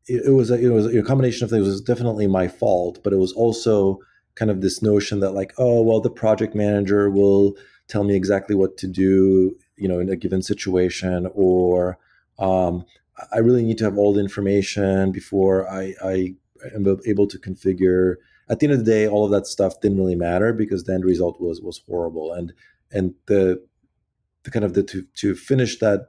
it, 0.06 0.32
was 0.34 0.50
a, 0.50 0.54
it 0.54 0.68
was 0.68 0.86
a 0.94 1.02
combination 1.02 1.44
of 1.44 1.50
things. 1.50 1.66
It 1.66 1.70
was 1.70 1.80
definitely 1.80 2.26
my 2.26 2.48
fault, 2.48 2.98
but 3.02 3.12
it 3.12 3.18
was 3.18 3.32
also 3.32 3.98
kind 4.34 4.50
of 4.50 4.60
this 4.60 4.82
notion 4.82 5.20
that 5.20 5.32
like, 5.32 5.54
oh 5.58 5.82
well, 5.82 6.00
the 6.00 6.10
project 6.10 6.54
manager 6.54 7.10
will 7.10 7.56
tell 7.88 8.04
me 8.04 8.14
exactly 8.14 8.54
what 8.54 8.76
to 8.78 8.86
do, 8.86 9.56
you 9.76 9.88
know, 9.88 10.00
in 10.00 10.08
a 10.10 10.16
given 10.16 10.42
situation, 10.42 11.28
or 11.34 11.98
um, 12.38 12.84
I 13.32 13.38
really 13.38 13.62
need 13.62 13.78
to 13.78 13.84
have 13.84 13.96
all 13.96 14.12
the 14.12 14.20
information 14.20 15.12
before 15.12 15.70
I, 15.70 15.94
I 16.04 16.34
am 16.74 16.86
able 17.06 17.26
to 17.26 17.38
configure. 17.38 18.16
At 18.48 18.58
the 18.58 18.66
end 18.66 18.74
of 18.74 18.84
the 18.84 18.90
day, 18.90 19.08
all 19.08 19.24
of 19.24 19.30
that 19.30 19.46
stuff 19.46 19.80
didn't 19.80 19.98
really 19.98 20.14
matter 20.14 20.52
because 20.52 20.84
the 20.84 20.94
end 20.94 21.04
result 21.04 21.40
was 21.40 21.60
was 21.60 21.80
horrible. 21.88 22.32
And 22.32 22.52
and 22.92 23.14
the 23.26 23.62
the 24.44 24.50
kind 24.50 24.64
of 24.64 24.74
the 24.74 24.82
to 24.84 25.06
to 25.16 25.34
finish 25.34 25.78
that 25.78 26.08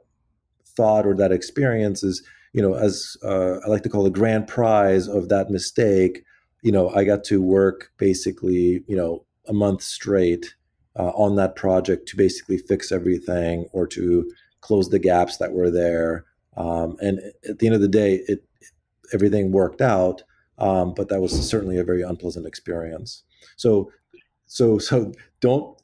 thought 0.76 1.06
or 1.06 1.14
that 1.14 1.32
experience 1.32 2.02
is 2.02 2.22
you 2.52 2.60
know 2.62 2.74
as 2.74 3.16
uh, 3.24 3.58
I 3.64 3.68
like 3.68 3.82
to 3.82 3.88
call 3.88 4.04
the 4.04 4.10
grand 4.10 4.46
prize 4.46 5.08
of 5.08 5.28
that 5.28 5.50
mistake. 5.50 6.24
You 6.62 6.72
know, 6.72 6.90
I 6.90 7.04
got 7.04 7.24
to 7.24 7.42
work 7.42 7.92
basically 7.98 8.84
you 8.86 8.96
know 8.96 9.24
a 9.48 9.52
month 9.52 9.82
straight 9.82 10.54
uh, 10.98 11.10
on 11.10 11.36
that 11.36 11.56
project 11.56 12.08
to 12.08 12.16
basically 12.16 12.58
fix 12.58 12.90
everything 12.90 13.66
or 13.72 13.86
to 13.88 14.30
close 14.60 14.88
the 14.88 14.98
gaps 14.98 15.36
that 15.36 15.52
were 15.52 15.70
there. 15.70 16.24
Um, 16.56 16.96
and 17.00 17.20
at 17.48 17.58
the 17.58 17.66
end 17.66 17.74
of 17.74 17.82
the 17.82 17.88
day, 17.88 18.22
it 18.26 18.44
everything 19.12 19.52
worked 19.52 19.80
out, 19.80 20.22
um, 20.58 20.94
but 20.94 21.08
that 21.08 21.20
was 21.20 21.48
certainly 21.48 21.78
a 21.78 21.84
very 21.84 22.02
unpleasant 22.02 22.46
experience. 22.46 23.22
So, 23.56 23.92
so, 24.46 24.78
so 24.78 25.12
don't. 25.40 25.76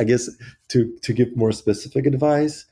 I 0.00 0.04
guess 0.04 0.28
to 0.68 0.96
to 1.02 1.12
give 1.12 1.36
more 1.36 1.52
specific 1.52 2.06
advice, 2.06 2.66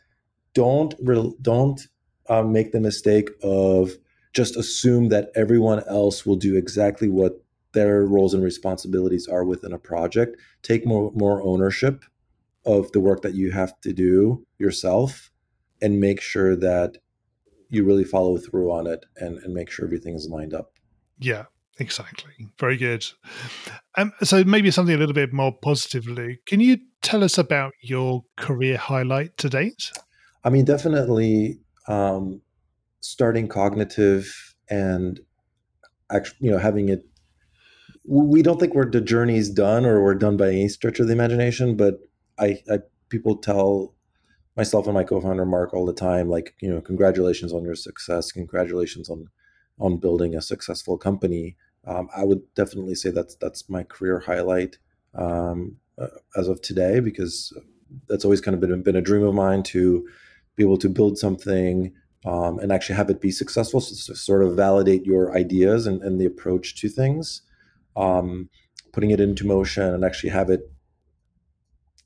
don't 0.52 0.94
don't 1.42 1.86
uh, 2.28 2.42
make 2.42 2.72
the 2.72 2.80
mistake 2.80 3.30
of 3.42 3.92
just 4.32 4.56
assume 4.56 5.10
that 5.10 5.30
everyone 5.36 5.84
else 5.88 6.26
will 6.26 6.36
do 6.36 6.56
exactly 6.56 7.08
what 7.08 7.44
their 7.72 8.04
roles 8.04 8.34
and 8.34 8.42
responsibilities 8.42 9.28
are 9.28 9.44
within 9.44 9.72
a 9.72 9.78
project. 9.78 10.36
Take 10.62 10.86
more 10.86 11.12
more 11.14 11.42
ownership 11.42 12.04
of 12.64 12.90
the 12.92 13.00
work 13.00 13.22
that 13.22 13.34
you 13.34 13.52
have 13.52 13.80
to 13.82 13.92
do 13.92 14.44
yourself 14.58 15.30
and 15.82 16.00
make 16.00 16.20
sure 16.20 16.56
that 16.56 16.98
you 17.68 17.84
really 17.84 18.04
follow 18.04 18.38
through 18.38 18.72
on 18.72 18.86
it 18.86 19.04
and, 19.16 19.38
and 19.38 19.52
make 19.52 19.70
sure 19.70 19.84
everything 19.84 20.14
is 20.14 20.28
lined 20.28 20.54
up. 20.54 20.73
Yeah, 21.18 21.44
exactly. 21.78 22.32
Very 22.58 22.76
good. 22.76 23.04
Um, 23.96 24.12
so 24.22 24.44
maybe 24.44 24.70
something 24.70 24.94
a 24.94 24.98
little 24.98 25.14
bit 25.14 25.32
more 25.32 25.52
positively. 25.62 26.40
Can 26.46 26.60
you 26.60 26.78
tell 27.02 27.24
us 27.24 27.38
about 27.38 27.72
your 27.82 28.24
career 28.36 28.76
highlight 28.76 29.36
to 29.38 29.48
date? 29.48 29.92
I 30.44 30.50
mean, 30.50 30.64
definitely 30.64 31.60
um, 31.88 32.40
starting 33.00 33.48
Kognitiv 33.48 34.26
and 34.68 35.20
actually, 36.10 36.38
you 36.40 36.50
know, 36.50 36.58
having 36.58 36.88
it 36.88 37.04
we 38.06 38.42
don't 38.42 38.60
think 38.60 38.74
we're 38.74 38.90
the 38.90 39.00
journey's 39.00 39.48
done 39.48 39.86
or 39.86 40.02
we're 40.02 40.14
done 40.14 40.36
by 40.36 40.48
any 40.48 40.68
stretch 40.68 41.00
of 41.00 41.06
the 41.06 41.12
imagination, 41.12 41.76
but 41.76 42.00
I, 42.38 42.58
I 42.70 42.80
people 43.08 43.36
tell 43.36 43.94
myself 44.56 44.86
and 44.86 44.94
my 44.94 45.04
co-founder 45.04 45.46
Mark 45.46 45.72
all 45.72 45.86
the 45.86 45.94
time, 45.94 46.28
like 46.28 46.54
you 46.60 46.68
know, 46.68 46.80
congratulations 46.80 47.52
on 47.52 47.64
your 47.64 47.74
success, 47.74 48.30
congratulations 48.30 49.08
on 49.08 49.28
on 49.78 49.96
building 49.96 50.34
a 50.34 50.42
successful 50.42 50.96
company. 50.96 51.56
Um, 51.86 52.08
I 52.16 52.24
would 52.24 52.42
definitely 52.54 52.94
say 52.94 53.10
that's 53.10 53.34
that's 53.36 53.68
my 53.68 53.82
career 53.82 54.20
highlight 54.20 54.78
um, 55.14 55.76
uh, 55.98 56.08
as 56.36 56.48
of 56.48 56.60
today 56.62 57.00
because 57.00 57.52
that's 58.08 58.24
always 58.24 58.40
kind 58.40 58.54
of 58.54 58.60
been, 58.60 58.82
been 58.82 58.96
a 58.96 59.02
dream 59.02 59.24
of 59.24 59.34
mine 59.34 59.62
to 59.62 60.08
be 60.56 60.62
able 60.62 60.78
to 60.78 60.88
build 60.88 61.18
something 61.18 61.92
um, 62.24 62.58
and 62.58 62.72
actually 62.72 62.96
have 62.96 63.10
it 63.10 63.20
be 63.20 63.30
successful, 63.30 63.80
so 63.80 64.12
to 64.12 64.18
sort 64.18 64.42
of 64.42 64.56
validate 64.56 65.04
your 65.04 65.36
ideas 65.36 65.86
and, 65.86 66.02
and 66.02 66.20
the 66.20 66.24
approach 66.24 66.74
to 66.76 66.88
things 66.88 67.42
um, 67.96 68.48
putting 68.92 69.10
it 69.10 69.20
into 69.20 69.46
motion 69.46 69.82
and 69.82 70.04
actually 70.04 70.30
have 70.30 70.50
it 70.50 70.70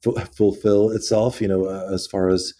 f- 0.06 0.34
fulfill 0.34 0.90
itself, 0.90 1.40
you 1.40 1.48
know, 1.48 1.66
uh, 1.66 1.88
as 1.92 2.06
far 2.06 2.28
as 2.28 2.54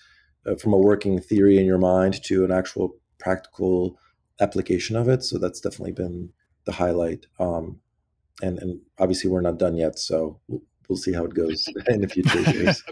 uh, 0.47 0.55
from 0.57 0.73
a 0.73 0.79
working 0.79 1.21
theory 1.21 1.59
in 1.59 1.67
your 1.67 1.79
mind 1.79 2.23
to 2.25 2.45
an 2.45 2.53
actual 2.53 2.97
practical 3.19 3.99
application 4.41 4.97
of 4.97 5.09
it. 5.09 5.23
So 5.23 5.39
that's 5.39 5.61
definitely 5.61 5.93
been 5.93 6.31
the 6.65 6.73
highlight. 6.73 7.27
Um, 7.39 7.81
and, 8.43 8.59
and 8.59 8.81
obviously 8.99 9.31
we're 9.31 9.41
not 9.41 9.59
done 9.59 9.77
yet. 9.77 9.99
So 9.99 10.41
we'll, 10.49 10.63
we'll 10.89 10.99
see 10.99 11.13
how 11.13 11.25
it 11.25 11.35
goes 11.35 11.67
in 11.89 12.01
the 12.01 12.09
future 12.09 12.41
years. 12.53 12.83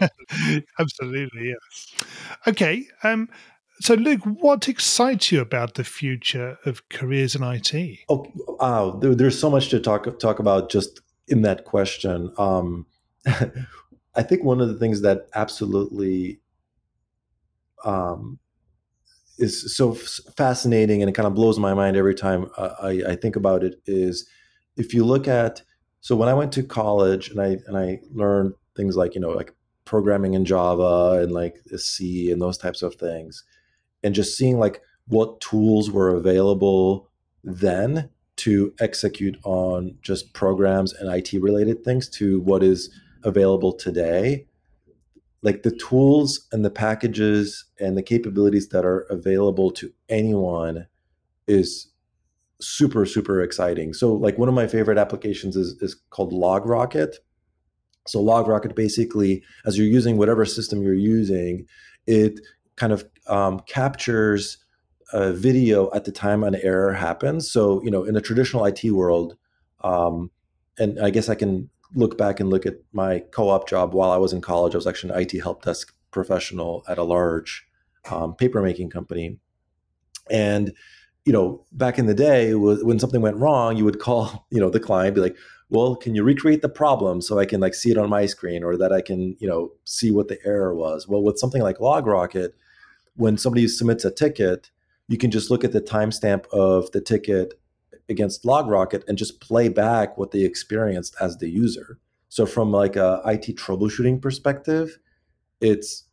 Absolutely. 0.79 1.49
Yes. 1.49 1.93
Okay. 2.47 2.85
Um, 3.03 3.29
so, 3.79 3.93
Luke, 3.93 4.21
what 4.23 4.67
excites 4.67 5.31
you 5.31 5.39
about 5.39 5.75
the 5.75 5.83
future 5.83 6.57
of 6.65 6.89
careers 6.89 7.35
in 7.35 7.43
IT? 7.43 7.99
Oh, 8.09 8.25
wow, 8.59 8.91
there, 8.99 9.13
there's 9.13 9.39
so 9.39 9.51
much 9.51 9.69
to 9.69 9.79
talk 9.79 10.19
talk 10.19 10.39
about 10.39 10.71
just 10.71 11.01
in 11.27 11.43
that 11.43 11.65
question. 11.65 12.33
Um, 12.39 12.87
I 14.15 14.23
think 14.23 14.43
one 14.43 14.61
of 14.61 14.67
the 14.67 14.79
things 14.79 15.01
that 15.01 15.27
absolutely 15.35 16.39
um, 17.85 18.39
is 19.37 19.75
so 19.75 19.93
fascinating 19.93 21.01
and 21.01 21.09
it 21.09 21.13
kind 21.13 21.27
of 21.27 21.35
blows 21.35 21.59
my 21.59 21.73
mind 21.73 21.95
every 21.95 22.15
time 22.15 22.47
I, 22.57 23.01
I 23.09 23.15
think 23.15 23.35
about 23.35 23.63
it 23.63 23.81
is 23.85 24.27
if 24.75 24.93
you 24.93 25.03
look 25.05 25.27
at 25.27 25.61
so 26.01 26.15
when 26.15 26.29
I 26.29 26.33
went 26.33 26.51
to 26.53 26.63
college 26.63 27.29
and 27.29 27.41
I 27.41 27.57
and 27.67 27.77
I 27.77 27.99
learned 28.11 28.53
things 28.75 28.95
like 28.95 29.15
you 29.15 29.21
know 29.21 29.31
like 29.31 29.53
programming 29.85 30.33
in 30.33 30.45
Java 30.45 31.21
and 31.21 31.31
like 31.31 31.55
C 31.77 32.31
and 32.31 32.41
those 32.41 32.57
types 32.57 32.81
of 32.81 32.95
things 32.95 33.43
and 34.03 34.13
just 34.13 34.37
seeing 34.37 34.59
like 34.59 34.81
what 35.07 35.39
tools 35.41 35.89
were 35.89 36.09
available 36.09 37.09
then 37.43 38.09
to 38.37 38.73
execute 38.79 39.37
on 39.43 39.97
just 40.01 40.33
programs 40.33 40.93
and 40.93 41.11
IT 41.13 41.41
related 41.41 41.83
things 41.83 42.07
to 42.07 42.39
what 42.41 42.63
is 42.63 42.89
available 43.23 43.73
today. 43.73 44.45
Like 45.47 45.63
the 45.63 45.71
tools 45.71 46.45
and 46.51 46.65
the 46.65 46.69
packages 46.69 47.63
and 47.79 47.97
the 47.97 48.03
capabilities 48.03 48.67
that 48.67 48.83
are 48.83 49.05
available 49.09 49.71
to 49.71 49.93
anyone 50.09 50.87
is 51.47 51.87
super, 52.59 53.05
super 53.05 53.41
exciting. 53.41 53.93
So, 53.93 54.11
like 54.11 54.37
one 54.37 54.49
of 54.49 54.55
my 54.55 54.67
favorite 54.67 54.97
applications 54.97 55.55
is, 55.55 55.81
is 55.81 55.95
called 56.09 56.33
LogRocket. 56.33 57.13
So, 58.07 58.21
LogRocket 58.21 58.75
basically, 58.75 59.41
as 59.65 59.77
you're 59.77 59.87
using 59.87 60.17
whatever 60.17 60.43
system 60.43 60.83
you're 60.83 60.93
using, 60.93 61.65
it 62.07 62.41
kind 62.75 62.91
of 62.91 63.05
um, 63.27 63.61
captures 63.61 64.57
a 65.13 65.31
video 65.31 65.89
at 65.93 66.03
the 66.03 66.11
time 66.11 66.43
an 66.43 66.55
error 66.55 66.91
happens. 66.91 67.49
So, 67.49 67.81
you 67.85 67.89
know, 67.89 68.03
in 68.03 68.17
a 68.17 68.21
traditional 68.21 68.65
IT 68.65 68.83
world, 68.91 69.37
um, 69.81 70.29
and 70.77 70.99
I 70.99 71.09
guess 71.09 71.29
I 71.29 71.35
can 71.35 71.69
look 71.95 72.17
back 72.17 72.39
and 72.39 72.49
look 72.49 72.65
at 72.65 72.75
my 72.93 73.19
co-op 73.31 73.67
job 73.67 73.93
while 73.93 74.11
I 74.11 74.17
was 74.17 74.33
in 74.33 74.41
college. 74.41 74.73
I 74.73 74.77
was 74.77 74.87
actually 74.87 75.13
an 75.13 75.21
IT 75.21 75.41
help 75.41 75.63
desk 75.63 75.93
professional 76.11 76.83
at 76.87 76.97
a 76.97 77.03
large 77.03 77.67
um, 78.09 78.35
paper 78.35 78.61
making 78.61 78.89
company, 78.89 79.39
and 80.29 80.73
you 81.25 81.33
know, 81.33 81.65
back 81.73 81.99
in 81.99 82.05
the 82.05 82.13
day, 82.13 82.53
when 82.55 82.99
something 82.99 83.19
went 83.19 83.35
wrong, 83.35 83.75
you 83.75 83.83
would 83.83 83.99
call, 83.99 84.47
you 84.51 84.61
know, 84.61 84.69
the 84.69 84.79
client, 84.79 85.15
be 85.15 85.21
like, 85.21 85.37
"Well, 85.69 85.95
can 85.95 86.15
you 86.15 86.23
recreate 86.23 86.61
the 86.61 86.69
problem 86.69 87.21
so 87.21 87.37
I 87.37 87.45
can 87.45 87.59
like 87.59 87.73
see 87.73 87.91
it 87.91 87.97
on 87.97 88.09
my 88.09 88.25
screen, 88.25 88.63
or 88.63 88.77
that 88.77 88.93
I 88.93 89.01
can, 89.01 89.35
you 89.39 89.47
know, 89.47 89.71
see 89.83 90.11
what 90.11 90.29
the 90.29 90.39
error 90.45 90.73
was?" 90.73 91.07
Well, 91.07 91.21
with 91.21 91.37
something 91.37 91.61
like 91.61 91.79
LogRocket, 91.79 92.51
when 93.15 93.37
somebody 93.37 93.67
submits 93.67 94.05
a 94.05 94.11
ticket, 94.11 94.71
you 95.09 95.17
can 95.17 95.31
just 95.31 95.51
look 95.51 95.63
at 95.63 95.73
the 95.73 95.81
timestamp 95.81 96.47
of 96.47 96.91
the 96.91 97.01
ticket 97.01 97.59
against 98.09 98.43
LogRocket 98.43 99.03
and 99.07 99.17
just 99.17 99.41
play 99.41 99.69
back 99.69 100.17
what 100.17 100.31
they 100.31 100.41
experienced 100.41 101.15
as 101.19 101.37
the 101.37 101.49
user. 101.49 101.99
So 102.29 102.45
from 102.45 102.71
like 102.71 102.95
a 102.95 103.21
IT 103.25 103.57
troubleshooting 103.57 104.21
perspective, 104.21 104.99
it's 105.61 106.03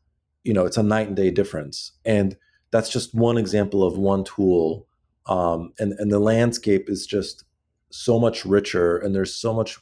you 0.44 0.52
know 0.52 0.64
it's 0.64 0.76
a 0.76 0.82
night 0.82 1.08
and 1.08 1.16
day 1.16 1.30
difference, 1.30 1.92
and 2.04 2.36
that's 2.70 2.88
just 2.88 3.14
one 3.14 3.38
example 3.38 3.82
of 3.84 3.98
one 3.98 4.24
tool. 4.24 4.86
Um, 5.26 5.72
and 5.78 5.92
and 5.94 6.12
the 6.12 6.18
landscape 6.18 6.88
is 6.88 7.06
just 7.06 7.44
so 7.90 8.18
much 8.18 8.44
richer, 8.44 8.98
and 8.98 9.14
there's 9.14 9.34
so 9.34 9.52
much 9.52 9.78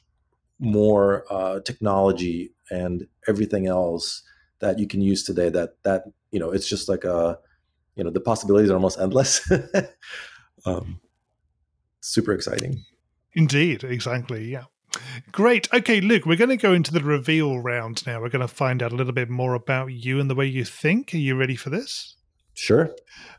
more 0.58 1.24
uh, 1.30 1.60
technology 1.60 2.52
and 2.70 3.06
everything 3.28 3.66
else 3.66 4.22
that 4.60 4.78
you 4.78 4.86
can 4.86 5.00
use 5.00 5.24
today 5.24 5.48
that 5.50 5.82
that 5.82 6.04
you 6.30 6.38
know 6.38 6.50
it's 6.50 6.68
just 6.68 6.88
like 6.88 7.04
a 7.04 7.38
you 7.96 8.04
know 8.04 8.10
the 8.10 8.20
possibilities 8.20 8.70
are 8.70 8.74
almost 8.74 8.98
endless 8.98 9.50
um, 10.66 11.00
super 12.02 12.32
exciting 12.32 12.84
indeed 13.34 13.82
exactly 13.84 14.50
yeah 14.50 14.64
Great. 15.30 15.72
Okay, 15.72 16.00
Luke, 16.00 16.26
we're 16.26 16.36
going 16.36 16.50
to 16.50 16.56
go 16.56 16.74
into 16.74 16.92
the 16.92 17.02
reveal 17.02 17.58
round 17.60 18.06
now. 18.06 18.20
We're 18.20 18.28
going 18.28 18.46
to 18.46 18.48
find 18.48 18.82
out 18.82 18.92
a 18.92 18.96
little 18.96 19.12
bit 19.12 19.30
more 19.30 19.54
about 19.54 19.86
you 19.86 20.20
and 20.20 20.28
the 20.28 20.34
way 20.34 20.46
you 20.46 20.64
think. 20.64 21.14
Are 21.14 21.18
you 21.18 21.34
ready 21.34 21.56
for 21.56 21.70
this? 21.70 22.16
Sure. 22.54 22.94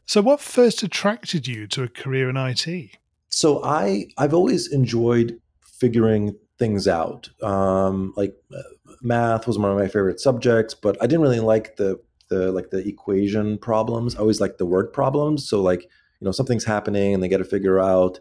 So, 0.05 0.22
what 0.22 0.39
first 0.41 0.82
attracted 0.82 1.48
you 1.48 1.67
to 1.67 1.84
a 1.84 1.88
career 1.88 2.29
in 2.29 2.38
IT? 2.38 2.98
So, 3.29 3.63
I 3.63 4.08
I've 4.17 4.34
always 4.34 4.72
enjoyed 4.72 5.39
figuring 5.62 6.36
things 6.58 6.88
out. 6.88 7.29
Um, 7.41 8.13
like 8.15 8.36
uh, 8.55 8.62
math 9.01 9.48
was 9.48 9.60
one 9.60 9.72
of 9.72 9.77
my 9.77 9.88
favorite 9.88 10.20
subjects, 10.20 10.74
but 10.74 10.98
I 11.01 11.05
didn't 11.05 11.22
really 11.22 11.39
like 11.39 11.75
the 11.75 12.00
the 12.29 12.51
like 12.51 12.72
the 12.72 12.88
equation 12.88 13.58
problems. 13.58 14.15
I 14.15 14.20
always 14.20 14.41
like 14.41 14.58
the 14.58 14.65
word 14.65 14.91
problems. 14.93 15.48
So 15.48 15.62
like 15.62 15.84
you 15.84 16.25
know 16.25 16.32
something's 16.32 16.65
happening 16.65 17.13
and 17.13 17.22
they 17.22 17.27
got 17.27 17.38
to 17.38 17.46
figure 17.46 17.79
out 17.79 18.20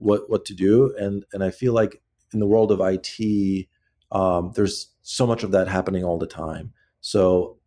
what 0.00 0.28
what 0.28 0.44
to 0.46 0.54
do. 0.54 0.94
And 0.98 1.24
and 1.32 1.44
I 1.44 1.50
feel 1.50 1.72
like 1.72 2.02
in 2.32 2.40
the 2.40 2.46
world 2.46 2.72
of 2.72 2.80
IT, 2.80 3.66
um, 4.10 4.52
there's 4.54 4.88
so 5.02 5.26
much 5.26 5.42
of 5.42 5.52
that 5.52 5.68
happening 5.68 6.04
all 6.04 6.18
the 6.18 6.26
time. 6.26 6.72
So 7.00 7.58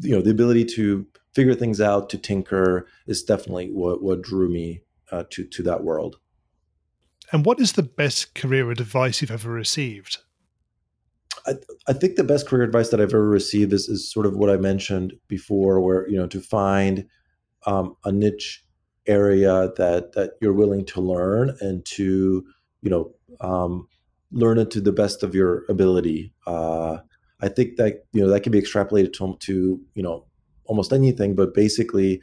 you 0.00 0.14
know 0.14 0.22
the 0.22 0.30
ability 0.30 0.64
to 0.76 1.06
figure 1.34 1.54
things 1.54 1.80
out, 1.80 2.10
to 2.10 2.18
tinker, 2.18 2.86
is 3.06 3.22
definitely 3.22 3.70
what 3.70 4.02
what 4.02 4.22
drew 4.22 4.50
me 4.50 4.82
uh, 5.10 5.24
to 5.30 5.44
to 5.44 5.62
that 5.62 5.82
world. 5.82 6.16
And 7.32 7.46
what 7.46 7.60
is 7.60 7.72
the 7.72 7.82
best 7.82 8.34
career 8.34 8.70
advice 8.70 9.22
you've 9.22 9.30
ever 9.30 9.50
received? 9.50 10.18
I, 11.46 11.54
I 11.88 11.92
think 11.94 12.16
the 12.16 12.24
best 12.24 12.46
career 12.46 12.62
advice 12.62 12.90
that 12.90 13.00
I've 13.00 13.08
ever 13.08 13.26
received 13.28 13.72
is, 13.72 13.88
is 13.88 14.10
sort 14.10 14.26
of 14.26 14.36
what 14.36 14.50
I 14.50 14.56
mentioned 14.56 15.14
before, 15.28 15.80
where 15.80 16.08
you 16.08 16.16
know 16.16 16.26
to 16.26 16.40
find 16.40 17.06
um, 17.66 17.96
a 18.04 18.12
niche 18.12 18.64
area 19.06 19.72
that 19.76 20.12
that 20.12 20.32
you're 20.40 20.52
willing 20.52 20.84
to 20.86 21.00
learn 21.00 21.56
and 21.60 21.84
to 21.84 22.44
you 22.82 22.90
know 22.90 23.12
um, 23.40 23.88
learn 24.30 24.58
it 24.58 24.70
to 24.70 24.80
the 24.80 24.92
best 24.92 25.22
of 25.22 25.34
your 25.34 25.64
ability. 25.68 26.32
Uh, 26.46 26.98
I 27.40 27.48
think 27.48 27.76
that 27.76 28.04
you 28.12 28.22
know 28.22 28.28
that 28.30 28.42
can 28.42 28.52
be 28.52 28.60
extrapolated 28.60 29.12
to, 29.14 29.36
to 29.40 29.80
you 29.94 30.02
know 30.02 30.26
almost 30.64 30.92
anything, 30.92 31.34
but 31.34 31.54
basically 31.54 32.20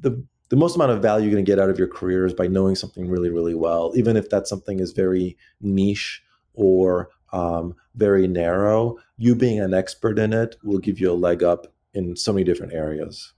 the 0.00 0.24
the 0.48 0.56
most 0.56 0.76
amount 0.76 0.92
of 0.92 1.02
value 1.02 1.26
you're 1.26 1.34
going 1.34 1.44
to 1.44 1.50
get 1.50 1.58
out 1.58 1.68
of 1.68 1.78
your 1.78 1.88
career 1.88 2.24
is 2.24 2.32
by 2.32 2.46
knowing 2.46 2.74
something 2.74 3.08
really, 3.08 3.28
really 3.28 3.54
well, 3.54 3.92
even 3.94 4.16
if 4.16 4.30
that 4.30 4.48
something 4.48 4.80
is 4.80 4.92
very 4.92 5.36
niche 5.60 6.22
or 6.54 7.10
um, 7.32 7.74
very 7.94 8.26
narrow. 8.26 8.96
You 9.18 9.34
being 9.34 9.60
an 9.60 9.74
expert 9.74 10.18
in 10.18 10.32
it 10.32 10.56
will 10.62 10.78
give 10.78 10.98
you 10.98 11.12
a 11.12 11.14
leg 11.14 11.42
up 11.42 11.66
in 11.92 12.16
so 12.16 12.32
many 12.32 12.44
different 12.44 12.72
areas. 12.72 13.34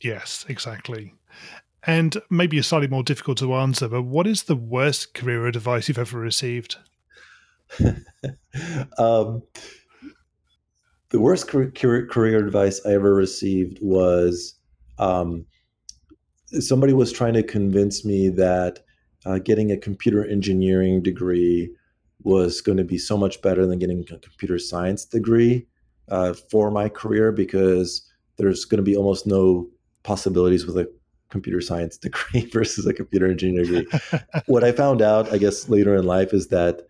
Yes, 0.00 0.44
exactly. 0.48 1.14
And 1.86 2.20
maybe 2.28 2.58
a 2.58 2.62
slightly 2.62 2.88
more 2.88 3.02
difficult 3.02 3.38
to 3.38 3.54
answer, 3.54 3.88
but 3.88 4.02
what 4.02 4.26
is 4.26 4.42
the 4.42 4.56
worst 4.56 5.14
career 5.14 5.46
advice 5.46 5.88
you've 5.88 5.98
ever 5.98 6.18
received? 6.18 6.76
um, 8.98 9.42
the 11.08 11.20
worst 11.20 11.48
career, 11.48 11.70
career, 12.06 12.38
advice 12.38 12.80
I 12.84 12.92
ever 12.92 13.14
received 13.14 13.78
was 13.80 14.54
um, 14.98 15.46
somebody 16.46 16.92
was 16.92 17.12
trying 17.12 17.34
to 17.34 17.42
convince 17.42 18.04
me 18.04 18.28
that 18.28 18.80
uh, 19.24 19.38
getting 19.38 19.72
a 19.72 19.76
computer 19.76 20.24
engineering 20.26 21.02
degree 21.02 21.74
was 22.22 22.60
going 22.60 22.78
to 22.78 22.84
be 22.84 22.98
so 22.98 23.16
much 23.16 23.40
better 23.40 23.66
than 23.66 23.78
getting 23.78 24.00
a 24.00 24.18
computer 24.18 24.58
science 24.58 25.04
degree 25.04 25.66
uh, 26.08 26.34
for 26.50 26.70
my 26.70 26.88
career 26.88 27.32
because 27.32 28.06
there's 28.36 28.64
going 28.64 28.78
to 28.78 28.82
be 28.82 28.96
almost 28.96 29.26
no 29.26 29.68
possibilities 30.02 30.66
with 30.66 30.76
a 30.76 30.90
computer 31.30 31.60
science 31.60 31.96
degree 31.96 32.44
versus 32.52 32.86
a 32.86 32.92
computer 32.92 33.30
engineering 33.30 33.84
degree. 33.84 34.00
what 34.46 34.64
I 34.64 34.72
found 34.72 35.00
out, 35.00 35.32
I 35.32 35.38
guess, 35.38 35.68
later 35.68 35.96
in 35.96 36.04
life 36.04 36.32
is 36.32 36.48
that 36.48 36.82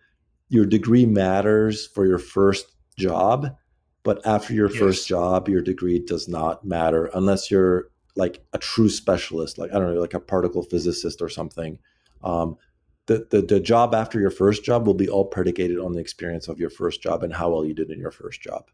your 0.49 0.65
degree 0.65 1.05
matters 1.05 1.87
for 1.87 2.05
your 2.05 2.17
first 2.17 2.65
job, 2.97 3.55
but 4.03 4.25
after 4.25 4.53
your 4.53 4.69
yes. 4.69 4.79
first 4.79 5.07
job, 5.07 5.47
your 5.47 5.61
degree 5.61 5.99
does 5.99 6.27
not 6.27 6.65
matter 6.65 7.09
unless 7.13 7.49
you're 7.49 7.89
like 8.15 8.43
a 8.51 8.57
true 8.57 8.89
specialist, 8.89 9.57
like 9.57 9.71
I 9.71 9.79
don't 9.79 9.93
know, 9.93 10.01
like 10.01 10.13
a 10.13 10.19
particle 10.19 10.63
physicist 10.63 11.21
or 11.21 11.29
something. 11.29 11.79
Um, 12.23 12.57
the, 13.05 13.25
the 13.29 13.41
the 13.41 13.59
job 13.59 13.95
after 13.95 14.19
your 14.19 14.29
first 14.29 14.63
job 14.63 14.85
will 14.85 14.93
be 14.93 15.09
all 15.09 15.25
predicated 15.25 15.79
on 15.79 15.93
the 15.93 15.99
experience 15.99 16.47
of 16.47 16.59
your 16.59 16.69
first 16.69 17.01
job 17.01 17.23
and 17.23 17.33
how 17.33 17.49
well 17.49 17.65
you 17.65 17.73
did 17.73 17.89
in 17.89 17.99
your 17.99 18.11
first 18.11 18.41
job. 18.41 18.69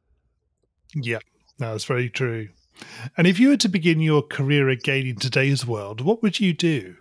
Yeah, 0.95 1.19
that's 1.57 1.85
very 1.85 2.09
true. 2.09 2.49
And 3.15 3.27
if 3.27 3.39
you 3.39 3.49
were 3.49 3.57
to 3.57 3.69
begin 3.69 3.99
your 3.99 4.21
career 4.21 4.69
again 4.69 5.07
in 5.07 5.15
today's 5.15 5.65
world, 5.65 6.01
what 6.01 6.21
would 6.21 6.39
you 6.39 6.53
do? 6.53 6.95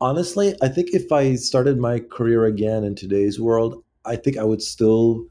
Honestly, 0.00 0.54
I 0.62 0.68
think 0.68 0.90
if 0.92 1.10
I 1.12 1.34
started 1.34 1.78
my 1.78 2.00
career 2.00 2.44
again 2.44 2.84
in 2.84 2.94
today's 2.94 3.40
world, 3.40 3.82
I 4.04 4.16
think 4.16 4.36
I 4.36 4.44
would 4.44 4.62
still 4.62 5.26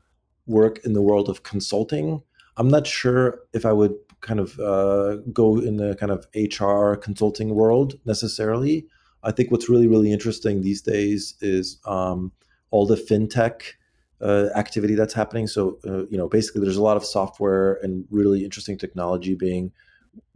work 0.47 0.79
in 0.85 0.93
the 0.93 1.01
world 1.01 1.29
of 1.29 1.43
consulting. 1.43 2.21
I'm 2.57 2.69
not 2.69 2.87
sure 2.87 3.39
if 3.53 3.65
I 3.65 3.73
would 3.73 3.95
kind 4.21 4.39
of 4.39 4.59
uh, 4.59 5.17
go 5.31 5.59
in 5.59 5.77
the 5.77 5.95
kind 5.95 6.11
of 6.11 6.25
HR 6.35 6.95
consulting 6.95 7.55
world 7.55 7.95
necessarily. 8.05 8.87
I 9.23 9.31
think 9.31 9.51
what's 9.51 9.69
really 9.69 9.87
really 9.87 10.11
interesting 10.11 10.61
these 10.61 10.81
days 10.81 11.35
is 11.41 11.77
um, 11.85 12.31
all 12.71 12.85
the 12.85 12.95
fintech 12.95 13.61
uh, 14.23 14.49
activity 14.55 14.95
that's 14.95 15.13
happening. 15.13 15.47
So 15.47 15.79
uh, 15.85 16.05
you 16.05 16.17
know, 16.17 16.29
basically, 16.29 16.61
there's 16.61 16.77
a 16.77 16.83
lot 16.83 16.97
of 16.97 17.05
software 17.05 17.75
and 17.83 18.05
really 18.09 18.43
interesting 18.43 18.77
technology 18.77 19.35
being 19.35 19.71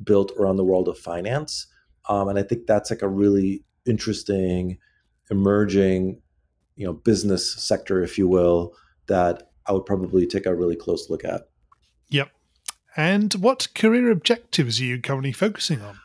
built 0.04 0.32
around 0.38 0.58
the 0.58 0.66
world 0.66 0.88
of 0.88 0.98
finance, 0.98 1.68
um, 2.10 2.28
and 2.28 2.38
I 2.38 2.44
think 2.44 2.68
that's 2.68 2.90
like 2.90 3.02
a 3.02 3.08
really 3.08 3.64
interesting 3.86 4.78
emerging 5.30 6.22
you 6.76 6.86
know 6.86 6.94
business 6.94 7.54
sector, 7.54 8.04
if 8.04 8.18
you 8.18 8.28
will, 8.28 8.74
that 9.08 9.52
I 9.66 9.72
would 9.72 9.86
probably 9.86 10.28
take 10.28 10.46
a 10.46 10.56
really 10.56 10.76
close 10.76 11.10
look 11.10 11.24
at. 11.24 11.50
Yep, 12.10 12.30
and 12.98 13.34
what 13.36 13.68
career 13.74 14.12
objectives 14.12 14.82
are 14.82 14.86
you 14.86 15.02
currently 15.02 15.32
focusing 15.32 15.82
on? 15.82 16.00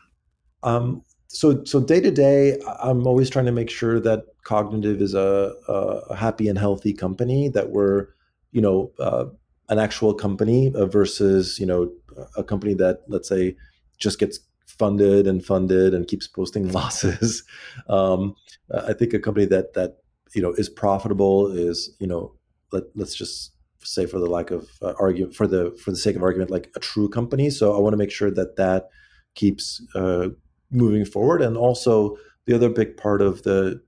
Um, 0.63 1.03
so, 1.33 1.63
so 1.65 1.79
day 1.79 1.99
to 1.99 2.11
day, 2.11 2.59
I'm 2.81 3.07
always 3.07 3.29
trying 3.29 3.45
to 3.45 3.51
make 3.51 3.71
sure 3.71 3.99
that 3.99 4.25
Kognitiv 4.45 5.01
is 5.01 5.15
a, 5.15 5.53
a 5.67 6.15
happy 6.15 6.47
and 6.47 6.59
healthy 6.59 6.93
company. 6.93 7.49
That 7.49 7.71
we're, 7.71 8.09
you 8.51 8.61
know, 8.61 8.91
uh, 8.99 9.25
an 9.69 9.79
actual 9.79 10.13
company 10.13 10.71
uh, 10.75 10.85
versus 10.85 11.59
you 11.59 11.65
know 11.65 11.91
a 12.37 12.43
company 12.43 12.75
that 12.75 12.99
let's 13.07 13.27
say 13.27 13.55
just 13.97 14.19
gets 14.19 14.39
funded 14.67 15.25
and 15.25 15.43
funded 15.43 15.95
and 15.95 16.07
keeps 16.07 16.27
posting 16.27 16.71
losses. 16.71 17.43
um, 17.89 18.35
I 18.71 18.93
think 18.93 19.13
a 19.13 19.19
company 19.19 19.47
that 19.47 19.73
that 19.73 19.97
you 20.35 20.41
know 20.41 20.53
is 20.53 20.69
profitable 20.69 21.47
is 21.51 21.95
you 21.99 22.05
know 22.05 22.35
let, 22.71 22.83
let's 22.93 23.15
just 23.15 23.53
say 23.79 24.05
for 24.05 24.19
the 24.19 24.27
lack 24.27 24.51
of 24.51 24.69
uh, 24.83 24.93
argument 24.99 25.35
for 25.35 25.47
the 25.47 25.75
for 25.83 25.89
the 25.89 25.97
sake 25.97 26.15
of 26.15 26.21
argument 26.21 26.49
like 26.49 26.71
a 26.75 26.79
true 26.79 27.09
company 27.09 27.49
so 27.49 27.75
i 27.75 27.79
want 27.79 27.91
to 27.91 27.97
make 27.97 28.09
sure 28.09 28.31
that 28.31 28.55
that 28.55 28.87
keeps 29.35 29.85
uh, 29.93 30.29
moving 30.73 31.05
forward. 31.05 31.41
And 31.41 31.55
also 31.55 32.17
the 32.45 32.53
other 32.53 32.69
big 32.69 32.97
part 32.97 33.21
of 33.21 33.43
the 33.43 33.81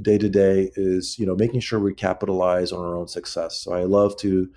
day 0.00 0.16
to 0.16 0.28
day 0.28 0.70
is 0.76 1.18
you 1.18 1.26
know 1.26 1.34
making 1.34 1.60
sure 1.60 1.80
we 1.80 1.92
capitalize 1.94 2.72
on 2.72 2.84
our 2.84 2.96
own 2.96 3.08
success. 3.08 3.56
So 3.56 3.72
i 3.72 3.82
love 3.82 4.16
to 4.18 4.48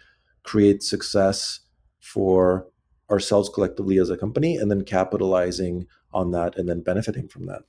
create 0.43 0.83
success 0.83 1.59
for 1.99 2.67
ourselves 3.09 3.49
collectively 3.49 3.97
as 3.97 4.09
a 4.09 4.17
company 4.17 4.55
and 4.57 4.69
then 4.69 4.83
capitalizing 4.83 5.87
on 6.13 6.31
that 6.31 6.57
and 6.57 6.69
then 6.69 6.81
benefiting 6.81 7.27
from 7.27 7.45
that. 7.47 7.63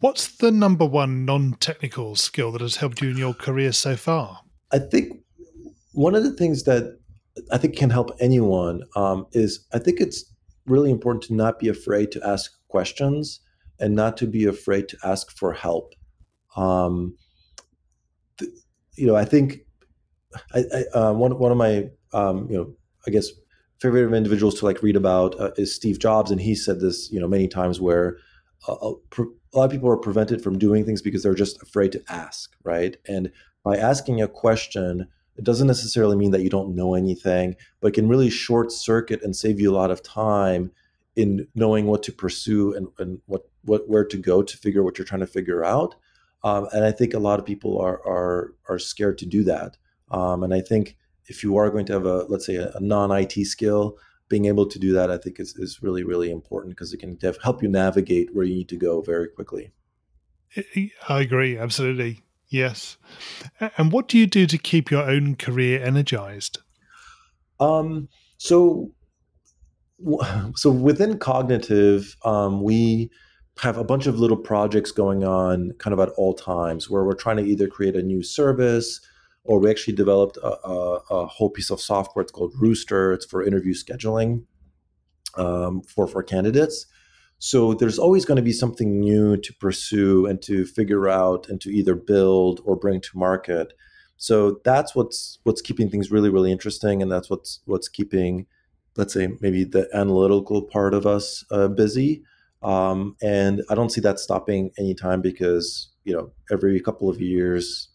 What's 0.00 0.28
the 0.36 0.50
number 0.50 0.84
one 0.84 1.24
non-technical 1.24 2.16
skill 2.16 2.52
that 2.52 2.60
has 2.60 2.76
helped 2.76 3.00
you 3.00 3.10
in 3.10 3.16
your 3.16 3.34
career 3.34 3.72
so 3.72 3.96
far? 3.96 4.40
I 4.72 4.78
think 4.78 5.20
one 5.92 6.14
of 6.14 6.24
the 6.24 6.32
things 6.32 6.64
that 6.64 6.98
I 7.52 7.58
think 7.58 7.76
can 7.76 7.90
help 7.90 8.10
anyone 8.20 8.82
um, 8.96 9.26
is 9.32 9.64
I 9.72 9.78
think 9.78 10.00
it's 10.00 10.24
really 10.66 10.90
important 10.90 11.22
to 11.24 11.34
not 11.34 11.58
be 11.58 11.68
afraid 11.68 12.10
to 12.12 12.26
ask 12.26 12.52
questions 12.74 13.38
and 13.78 13.94
not 13.94 14.16
to 14.16 14.26
be 14.26 14.44
afraid 14.46 14.88
to 14.88 14.96
ask 15.04 15.30
for 15.30 15.52
help. 15.52 15.94
Um, 16.56 17.16
th- 18.38 18.50
you 18.96 19.06
know, 19.06 19.14
I 19.14 19.24
think 19.24 19.60
I, 20.52 20.64
I, 20.78 20.98
uh, 20.98 21.12
one 21.12 21.38
one 21.38 21.52
of 21.52 21.58
my 21.58 21.90
um, 22.12 22.48
you 22.50 22.56
know 22.56 22.74
I 23.06 23.12
guess 23.12 23.28
favorite 23.80 24.12
individuals 24.12 24.58
to 24.58 24.64
like 24.64 24.82
read 24.82 24.96
about 24.96 25.38
uh, 25.40 25.52
is 25.56 25.72
Steve 25.72 26.00
Jobs, 26.00 26.32
and 26.32 26.40
he 26.40 26.56
said 26.56 26.80
this 26.80 27.12
you 27.12 27.20
know 27.20 27.28
many 27.28 27.46
times 27.46 27.80
where 27.80 28.16
uh, 28.68 28.74
a, 28.74 29.22
a 29.22 29.54
lot 29.56 29.66
of 29.66 29.70
people 29.70 29.88
are 29.88 30.06
prevented 30.08 30.42
from 30.42 30.58
doing 30.58 30.84
things 30.84 31.00
because 31.00 31.22
they're 31.22 31.42
just 31.46 31.62
afraid 31.62 31.92
to 31.92 32.02
ask, 32.08 32.56
right? 32.64 32.96
And 33.06 33.30
by 33.62 33.76
asking 33.76 34.20
a 34.20 34.26
question 34.26 35.06
it 35.36 35.44
doesn't 35.44 35.66
necessarily 35.66 36.16
mean 36.16 36.30
that 36.30 36.42
you 36.42 36.50
don't 36.50 36.76
know 36.76 36.94
anything, 36.94 37.56
but 37.80 37.94
can 37.94 38.08
really 38.08 38.30
short 38.30 38.70
circuit 38.70 39.20
and 39.22 39.34
save 39.34 39.58
you 39.58 39.70
a 39.70 39.74
lot 39.80 39.90
of 39.90 40.02
time 40.02 40.70
in 41.16 41.46
knowing 41.54 41.86
what 41.86 42.02
to 42.04 42.12
pursue 42.12 42.74
and, 42.74 42.88
and 42.98 43.20
what, 43.26 43.48
what 43.64 43.88
where 43.88 44.04
to 44.04 44.16
go 44.16 44.42
to 44.42 44.56
figure 44.56 44.82
what 44.82 44.98
you're 44.98 45.06
trying 45.06 45.20
to 45.20 45.26
figure 45.26 45.64
out. 45.64 45.94
Um, 46.42 46.68
and 46.72 46.84
I 46.84 46.92
think 46.92 47.14
a 47.14 47.18
lot 47.18 47.38
of 47.38 47.46
people 47.46 47.80
are 47.80 48.00
are 48.06 48.54
are 48.68 48.78
scared 48.78 49.18
to 49.18 49.26
do 49.26 49.44
that. 49.44 49.76
Um, 50.10 50.42
and 50.42 50.52
I 50.52 50.60
think 50.60 50.96
if 51.26 51.42
you 51.42 51.56
are 51.56 51.70
going 51.70 51.86
to 51.86 51.94
have 51.94 52.06
a 52.06 52.24
let's 52.24 52.46
say 52.46 52.56
a, 52.56 52.70
a 52.72 52.80
non 52.80 53.10
IT 53.10 53.32
skill, 53.46 53.96
being 54.28 54.44
able 54.46 54.66
to 54.66 54.78
do 54.78 54.92
that, 54.92 55.10
I 55.10 55.16
think 55.16 55.40
is 55.40 55.56
is 55.56 55.82
really 55.82 56.04
really 56.04 56.30
important 56.30 56.74
because 56.74 56.92
it 56.92 56.98
can 56.98 57.16
def- 57.16 57.42
help 57.42 57.62
you 57.62 57.68
navigate 57.68 58.34
where 58.34 58.44
you 58.44 58.54
need 58.54 58.68
to 58.68 58.76
go 58.76 59.00
very 59.00 59.28
quickly. 59.28 59.72
I 61.08 61.20
agree, 61.20 61.58
absolutely. 61.58 62.22
Yes. 62.48 62.96
And 63.76 63.90
what 63.90 64.06
do 64.06 64.18
you 64.18 64.26
do 64.26 64.46
to 64.46 64.58
keep 64.58 64.90
your 64.90 65.02
own 65.02 65.34
career 65.34 65.82
energized? 65.82 66.58
Um, 67.58 68.08
so, 68.36 68.92
so 70.54 70.70
within 70.70 71.18
Kognitiv, 71.18 72.16
um, 72.26 72.62
we 72.62 73.10
have 73.60 73.76
a 73.76 73.84
bunch 73.84 74.06
of 74.06 74.18
little 74.18 74.36
projects 74.36 74.90
going 74.90 75.24
on 75.24 75.72
kind 75.78 75.94
of 75.94 76.00
at 76.00 76.08
all 76.16 76.34
times 76.34 76.90
where 76.90 77.04
we're 77.04 77.14
trying 77.14 77.36
to 77.36 77.44
either 77.44 77.68
create 77.68 77.94
a 77.94 78.02
new 78.02 78.22
service 78.22 79.00
or 79.44 79.60
we 79.60 79.70
actually 79.70 79.94
developed 79.94 80.36
a, 80.38 80.66
a, 80.66 81.00
a 81.10 81.26
whole 81.26 81.50
piece 81.50 81.70
of 81.70 81.80
software. 81.80 82.22
It's 82.22 82.32
called 82.32 82.52
Rooster. 82.58 83.12
It's 83.12 83.26
for 83.26 83.44
interview 83.44 83.74
scheduling 83.74 84.44
um, 85.36 85.82
for 85.82 86.06
for 86.06 86.22
candidates. 86.22 86.86
So 87.38 87.74
there's 87.74 87.98
always 87.98 88.24
going 88.24 88.36
to 88.36 88.42
be 88.42 88.52
something 88.52 88.98
new 88.98 89.36
to 89.36 89.54
pursue 89.54 90.26
and 90.26 90.40
to 90.42 90.64
figure 90.64 91.08
out 91.08 91.48
and 91.48 91.60
to 91.60 91.70
either 91.70 91.94
build 91.94 92.60
or 92.64 92.76
bring 92.76 93.00
to 93.02 93.18
market. 93.18 93.74
So 94.16 94.60
that's 94.64 94.94
what's 94.94 95.38
what's 95.42 95.60
keeping 95.60 95.90
things 95.90 96.10
really 96.10 96.30
really 96.30 96.52
interesting, 96.52 97.02
and 97.02 97.10
that's 97.12 97.28
what's 97.28 97.60
what's 97.66 97.88
keeping, 97.88 98.46
let's 98.96 99.14
say, 99.14 99.28
maybe 99.40 99.64
the 99.64 99.88
analytical 99.94 100.62
part 100.62 100.94
of 100.94 101.06
us 101.06 101.44
uh, 101.50 101.68
busy. 101.68 102.22
Um, 102.62 103.16
and 103.22 103.62
I 103.68 103.74
don't 103.74 103.90
see 103.90 104.00
that 104.00 104.18
stopping 104.18 104.70
anytime 104.78 105.20
because 105.20 105.90
you 106.04 106.14
know 106.14 106.30
every 106.50 106.80
couple 106.80 107.08
of 107.08 107.20
years 107.20 107.88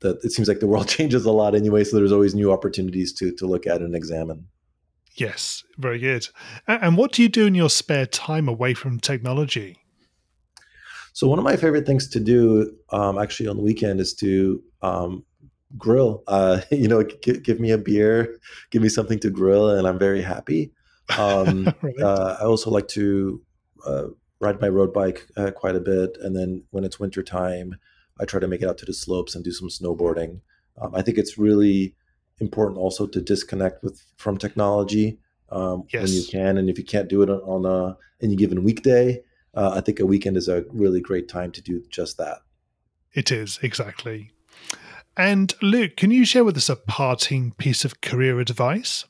that 0.00 0.18
it 0.24 0.32
seems 0.32 0.48
like 0.48 0.60
the 0.60 0.66
world 0.66 0.88
changes 0.96 1.24
a 1.24 1.32
lot 1.32 1.54
anyway 1.54 1.84
so 1.84 1.96
there's 1.96 2.12
always 2.12 2.34
new 2.34 2.50
opportunities 2.50 3.12
to 3.12 3.32
to 3.36 3.46
look 3.46 3.66
at 3.66 3.80
and 3.80 3.94
examine 3.94 4.46
yes 5.14 5.62
very 5.78 5.98
good 5.98 6.26
and 6.66 6.96
what 6.96 7.12
do 7.12 7.22
you 7.22 7.28
do 7.28 7.46
in 7.46 7.54
your 7.54 7.70
spare 7.70 8.06
time 8.06 8.48
away 8.48 8.74
from 8.74 8.98
technology 8.98 9.76
so 11.12 11.26
one 11.26 11.38
of 11.38 11.44
my 11.44 11.56
favorite 11.56 11.86
things 11.86 12.08
to 12.08 12.20
do 12.20 12.72
um, 12.92 13.18
actually 13.18 13.48
on 13.48 13.56
the 13.56 13.62
weekend 13.62 14.00
is 14.00 14.14
to 14.14 14.62
um, 14.82 15.24
grill 15.78 16.22
uh, 16.26 16.60
you 16.70 16.88
know 16.88 17.02
g- 17.02 17.40
give 17.40 17.60
me 17.60 17.70
a 17.70 17.78
beer 17.78 18.38
give 18.70 18.82
me 18.82 18.88
something 18.88 19.18
to 19.18 19.30
grill 19.30 19.70
and 19.70 19.86
i'm 19.86 19.98
very 19.98 20.22
happy 20.22 20.72
um, 21.18 21.64
right. 21.82 22.00
uh, 22.00 22.36
i 22.40 22.44
also 22.44 22.70
like 22.70 22.88
to 22.88 23.40
uh, 23.86 24.06
ride 24.40 24.60
my 24.60 24.68
road 24.68 24.92
bike 24.92 25.26
uh, 25.36 25.50
quite 25.50 25.76
a 25.76 25.80
bit 25.80 26.16
and 26.22 26.36
then 26.36 26.62
when 26.70 26.84
it's 26.84 26.98
winter 26.98 27.22
time 27.22 27.76
I 28.20 28.26
try 28.26 28.38
to 28.38 28.46
make 28.46 28.62
it 28.62 28.68
out 28.68 28.78
to 28.78 28.84
the 28.84 28.92
slopes 28.92 29.34
and 29.34 29.42
do 29.42 29.50
some 29.50 29.68
snowboarding. 29.68 30.40
Um, 30.80 30.94
I 30.94 31.02
think 31.02 31.16
it's 31.16 31.38
really 31.38 31.94
important 32.38 32.78
also 32.78 33.06
to 33.06 33.20
disconnect 33.20 33.82
with 33.82 34.02
from 34.16 34.36
technology 34.36 35.18
um, 35.50 35.84
yes. 35.88 36.02
when 36.02 36.12
you 36.12 36.24
can, 36.30 36.58
and 36.58 36.68
if 36.68 36.78
you 36.78 36.84
can't 36.84 37.08
do 37.08 37.22
it 37.22 37.30
on, 37.30 37.40
on 37.40 37.66
a 37.66 37.96
any 38.22 38.36
given 38.36 38.62
weekday, 38.62 39.22
uh, 39.54 39.72
I 39.74 39.80
think 39.80 39.98
a 39.98 40.06
weekend 40.06 40.36
is 40.36 40.48
a 40.48 40.64
really 40.68 41.00
great 41.00 41.28
time 41.28 41.50
to 41.52 41.62
do 41.62 41.82
just 41.88 42.18
that. 42.18 42.38
It 43.14 43.32
is 43.32 43.58
exactly. 43.62 44.32
And 45.20 45.54
Luke, 45.60 45.98
can 45.98 46.10
you 46.10 46.24
share 46.24 46.44
with 46.44 46.56
us 46.56 46.70
a 46.70 46.76
parting 46.76 47.52
piece 47.58 47.84
of 47.84 48.00
career 48.00 48.40
advice? 48.40 49.04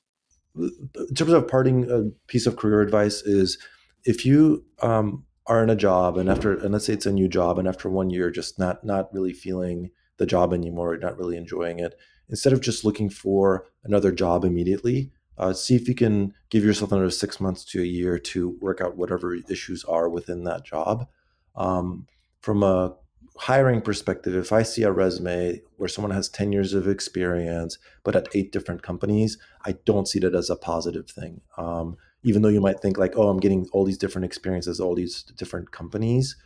In 0.57 1.15
terms 1.15 1.33
of 1.33 1.47
parting 1.47 1.89
a 1.89 2.11
piece 2.27 2.49
of 2.49 2.57
career 2.57 2.81
advice 2.81 3.23
is 3.23 3.59
if 4.05 4.27
you 4.27 4.65
um, 4.83 5.25
are 5.47 5.63
in 5.63 5.71
a 5.71 5.77
job 5.77 6.19
and 6.19 6.29
after 6.29 6.59
and 6.59 6.73
let's 6.73 6.87
say 6.87 6.95
it's 6.95 7.07
a 7.07 7.13
new 7.13 7.29
job 7.29 7.61
and 7.61 7.69
after 7.69 7.89
one 7.89 8.11
year 8.11 8.29
just 8.29 8.59
not 8.59 8.83
not 8.83 9.15
really 9.15 9.33
feeling 9.33 9.93
the 10.17 10.27
job 10.27 10.53
anymore 10.53 10.97
not 10.97 11.17
really 11.17 11.37
enjoying 11.37 11.79
it 11.79 11.97
instead 12.29 12.53
of 12.53 12.61
just 12.61 12.85
looking 12.85 13.09
for 13.09 13.67
another 13.85 14.11
job 14.11 14.45
immediately 14.45 15.13
uh, 15.39 15.53
see 15.53 15.77
if 15.77 15.87
you 15.87 15.95
can 15.95 16.35
give 16.51 16.65
yourself 16.65 16.91
another 16.91 17.11
six 17.11 17.39
months 17.41 17.65
to 17.65 17.81
a 17.81 17.87
year 17.87 18.19
to 18.19 18.59
work 18.61 18.81
out 18.81 18.97
whatever 18.97 19.37
issues 19.49 19.85
are 19.85 20.09
within 20.09 20.43
that 20.43 20.65
job 20.65 21.07
um, 21.55 22.09
from 22.41 22.65
a 22.65 22.97
hiring 23.45 23.81
perspective 23.81 24.35
if 24.35 24.53
i 24.53 24.63
see 24.63 24.83
a 24.83 24.93
resume 24.93 25.61
where 25.77 25.89
someone 25.89 26.13
has 26.13 26.29
10 26.29 26.53
years 26.53 26.75
of 26.75 26.87
experience 26.87 27.79
but 28.05 28.15
at 28.15 28.29
eight 28.35 28.53
different 28.53 28.83
companies 28.83 29.39
i 29.65 29.73
don't 29.85 30.09
see 30.09 30.19
that 30.19 30.35
as 30.35 30.51
a 30.51 30.57
positive 30.57 31.09
thing 31.09 31.41
um, 31.57 31.97
even 32.23 32.43
though 32.43 32.49
you 32.49 32.61
might 32.61 32.81
think 32.81 32.99
like, 32.99 33.17
oh, 33.17 33.29
I'm 33.29 33.41
getting 33.41 33.69
all 33.73 33.85
these 33.85 33.99
different 33.99 34.25
experiences, 34.25 34.81
all 34.81 34.95
these 34.95 35.23
different 35.23 35.71
companies. 35.71 36.37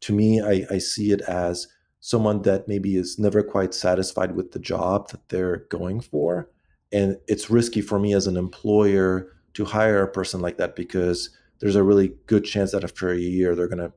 To 0.00 0.12
me, 0.12 0.40
I, 0.40 0.66
I 0.70 0.78
see 0.78 1.12
it 1.12 1.20
as 1.22 1.68
someone 2.00 2.42
that 2.42 2.66
maybe 2.66 2.96
is 2.96 3.18
never 3.18 3.42
quite 3.42 3.74
satisfied 3.74 4.34
with 4.34 4.52
the 4.52 4.58
job 4.58 5.10
that 5.10 5.28
they're 5.28 5.58
going 5.68 6.00
for. 6.00 6.50
And 6.90 7.18
it's 7.28 7.50
risky 7.50 7.80
for 7.80 7.98
me 7.98 8.12
as 8.14 8.26
an 8.26 8.36
employer 8.36 9.32
to 9.54 9.64
hire 9.64 10.02
a 10.02 10.10
person 10.10 10.40
like 10.40 10.56
that 10.56 10.74
because 10.74 11.30
there's 11.60 11.76
a 11.76 11.84
really 11.84 12.14
good 12.26 12.44
chance 12.44 12.72
that 12.72 12.82
after 12.82 13.10
a 13.10 13.18
year 13.18 13.54
they're 13.54 13.68
gonna 13.68 13.92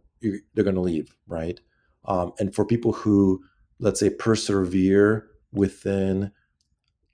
they're 0.53 0.63
gonna 0.63 0.81
leave, 0.81 1.15
right? 1.27 1.59
Um, 2.07 2.33
and 2.39 2.53
for 2.53 2.65
people 2.65 2.93
who, 2.93 3.43
let's 3.79 3.99
say, 3.99 4.09
persevere 4.09 5.27
within 5.51 6.31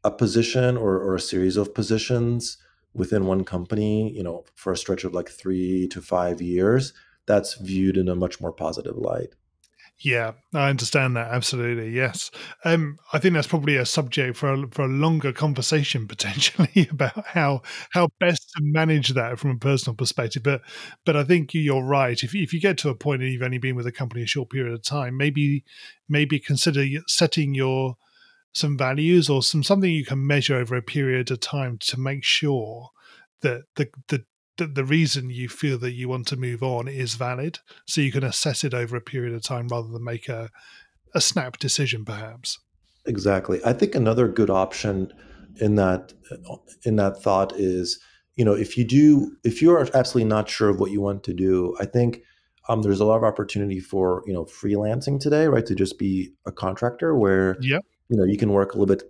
a 0.03 0.11
position 0.11 0.77
or, 0.77 0.97
or 0.97 1.15
a 1.15 1.19
series 1.19 1.57
of 1.57 1.73
positions, 1.73 2.57
within 2.93 3.25
one 3.25 3.43
company, 3.43 4.11
you 4.11 4.23
know, 4.23 4.43
for 4.55 4.73
a 4.73 4.77
stretch 4.77 5.03
of 5.03 5.13
like 5.13 5.29
three 5.29 5.87
to 5.87 6.01
five 6.01 6.41
years, 6.41 6.93
that's 7.25 7.55
viewed 7.55 7.97
in 7.97 8.09
a 8.09 8.15
much 8.15 8.41
more 8.41 8.51
positive 8.51 8.97
light. 8.97 9.35
Yeah, 10.03 10.31
I 10.53 10.69
understand 10.69 11.15
that 11.15 11.31
absolutely. 11.31 11.91
Yes, 11.91 12.31
um, 12.65 12.97
I 13.13 13.19
think 13.19 13.35
that's 13.35 13.45
probably 13.47 13.75
a 13.75 13.85
subject 13.85 14.35
for 14.35 14.51
a, 14.53 14.67
for 14.71 14.83
a 14.85 14.87
longer 14.87 15.31
conversation 15.31 16.07
potentially 16.09 16.87
about 16.89 17.27
how 17.27 17.61
how 17.91 18.09
best 18.19 18.49
to 18.55 18.63
manage 18.63 19.09
that 19.09 19.37
from 19.37 19.51
a 19.51 19.57
personal 19.59 19.95
perspective. 19.95 20.41
But 20.43 20.61
but 21.05 21.15
I 21.15 21.23
think 21.23 21.53
you're 21.53 21.83
right. 21.83 22.21
If 22.23 22.33
if 22.33 22.51
you 22.53 22.59
get 22.59 22.77
to 22.79 22.89
a 22.89 22.95
point 22.95 23.21
and 23.21 23.31
you've 23.31 23.43
only 23.43 23.59
been 23.59 23.75
with 23.75 23.85
a 23.85 23.91
company 23.91 24.23
a 24.23 24.27
short 24.27 24.49
period 24.49 24.73
of 24.73 24.83
time, 24.83 25.17
maybe 25.17 25.63
maybe 26.09 26.39
consider 26.39 26.83
setting 27.07 27.53
your 27.53 27.97
some 28.53 28.77
values 28.77 29.29
or 29.29 29.43
some 29.43 29.63
something 29.63 29.91
you 29.91 30.05
can 30.05 30.25
measure 30.25 30.55
over 30.57 30.75
a 30.75 30.81
period 30.81 31.31
of 31.31 31.39
time 31.41 31.77
to 31.79 31.99
make 31.99 32.23
sure 32.23 32.89
that 33.41 33.63
the 33.75 33.89
the 34.09 34.23
the, 34.57 34.67
the 34.67 34.85
reason 34.85 35.29
you 35.29 35.49
feel 35.49 35.77
that 35.79 35.93
you 35.93 36.09
want 36.09 36.27
to 36.27 36.37
move 36.37 36.61
on 36.61 36.87
is 36.87 37.15
valid. 37.15 37.59
So 37.85 38.01
you 38.01 38.11
can 38.11 38.23
assess 38.23 38.63
it 38.63 38.73
over 38.73 38.95
a 38.95 39.01
period 39.01 39.33
of 39.33 39.43
time 39.43 39.67
rather 39.67 39.87
than 39.87 40.03
make 40.03 40.29
a 40.29 40.49
a 41.13 41.21
snap 41.21 41.57
decision 41.57 42.05
perhaps. 42.05 42.59
Exactly. 43.05 43.59
I 43.65 43.73
think 43.73 43.95
another 43.95 44.27
good 44.27 44.49
option 44.49 45.11
in 45.59 45.75
that 45.75 46.13
in 46.85 46.95
that 46.95 47.21
thought 47.21 47.53
is 47.55 47.99
you 48.35 48.45
know 48.45 48.53
if 48.53 48.77
you 48.77 48.85
do 48.85 49.35
if 49.43 49.61
you're 49.61 49.81
absolutely 49.93 50.23
not 50.23 50.49
sure 50.49 50.69
of 50.69 50.79
what 50.79 50.91
you 50.91 51.01
want 51.01 51.23
to 51.23 51.33
do 51.33 51.75
i 51.79 51.85
think 51.85 52.21
um, 52.69 52.81
there's 52.81 53.01
a 53.01 53.05
lot 53.05 53.17
of 53.17 53.23
opportunity 53.23 53.79
for 53.79 54.23
you 54.25 54.33
know 54.33 54.45
freelancing 54.45 55.19
today 55.19 55.47
right 55.47 55.65
to 55.65 55.75
just 55.75 55.99
be 55.99 56.31
a 56.45 56.51
contractor 56.51 57.17
where 57.17 57.57
yep. 57.59 57.83
you 58.07 58.15
know 58.15 58.23
you 58.23 58.37
can 58.37 58.53
work 58.53 58.73
a 58.73 58.77
little 58.77 58.95
bit 58.95 59.03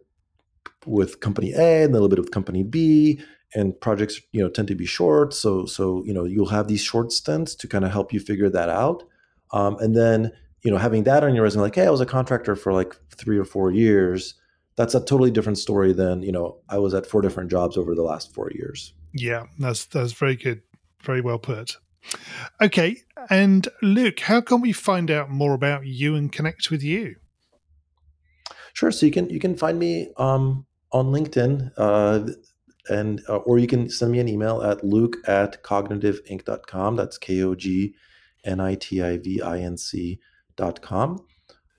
with 0.86 1.20
company 1.20 1.54
A 1.54 1.84
and 1.84 1.92
a 1.92 1.94
little 1.94 2.10
bit 2.10 2.18
with 2.18 2.32
company 2.32 2.64
B 2.64 3.22
and 3.54 3.80
projects 3.80 4.22
you 4.32 4.42
know 4.42 4.50
tend 4.50 4.68
to 4.70 4.76
be 4.76 4.86
short. 4.86 5.34
So 5.34 5.66
so 5.66 6.04
you 6.06 6.14
know 6.14 6.26
you'll 6.26 6.50
have 6.50 6.68
these 6.68 6.82
short 6.82 7.12
stints 7.12 7.56
to 7.56 7.68
kind 7.68 7.86
of 7.86 7.92
help 7.92 8.14
you 8.14 8.20
figure 8.20 8.50
that 8.50 8.70
out. 8.70 9.04
Um, 9.52 9.78
and 9.80 9.96
then 9.96 10.32
you 10.64 10.72
know 10.72 10.78
having 10.78 11.04
that 11.04 11.24
on 11.24 11.34
your 11.34 11.44
resume 11.44 11.64
like 11.64 11.76
hey 11.76 11.88
i 11.88 11.90
was 11.90 12.02
a 12.02 12.06
contractor 12.06 12.56
for 12.56 12.72
like 12.72 12.96
three 13.10 13.38
or 13.38 13.44
four 13.44 13.72
years 13.72 14.36
that's 14.76 14.94
a 14.94 15.00
totally 15.00 15.32
different 15.32 15.58
story 15.58 15.92
than 15.92 16.22
you 16.22 16.32
know 16.32 16.58
i 16.70 16.78
was 16.78 16.94
at 16.94 17.06
four 17.06 17.20
different 17.20 17.50
jobs 17.50 17.78
over 17.78 17.96
the 17.96 18.04
last 18.04 18.34
four 18.34 18.52
years. 18.52 18.94
Yeah 19.14 19.46
that's 19.60 19.86
that's 19.86 20.14
very 20.14 20.36
good 20.36 20.62
very 21.04 21.20
well 21.20 21.40
put. 21.40 21.78
Okay 22.62 22.98
and 23.30 23.68
luke 23.82 24.20
how 24.20 24.40
can 24.40 24.62
we 24.62 24.72
find 24.72 25.10
out 25.10 25.32
more 25.32 25.54
about 25.54 25.86
you 25.86 26.16
and 26.16 26.32
connect 26.32 26.70
with 26.70 26.84
you? 26.84 27.16
Sure. 28.74 28.92
So 28.92 29.06
you 29.06 29.12
can 29.12 29.30
you 29.30 29.40
can 29.40 29.56
find 29.56 29.80
me 29.80 30.12
um, 30.18 30.66
on 30.92 31.08
LinkedIn, 31.08 31.72
uh, 31.78 32.32
and 32.90 33.22
uh, 33.30 33.38
or 33.38 33.60
you 33.60 33.68
can 33.68 33.90
send 33.90 34.12
me 34.12 34.20
an 34.20 34.28
email 34.28 34.62
at 34.62 34.84
luke 34.84 35.18
at 35.28 35.64
kognitivinc.com. 35.64 36.96
That's 36.96 37.18
k 37.18 37.44
o 37.44 37.56
g 37.56 37.94
n 38.44 38.60
i 38.60 38.76
t 38.76 39.02
i 39.02 39.18
v 39.18 39.42
i 39.42 39.60
n 39.60 39.78
c 39.78 40.20
dot 40.56 40.82
com, 40.82 41.20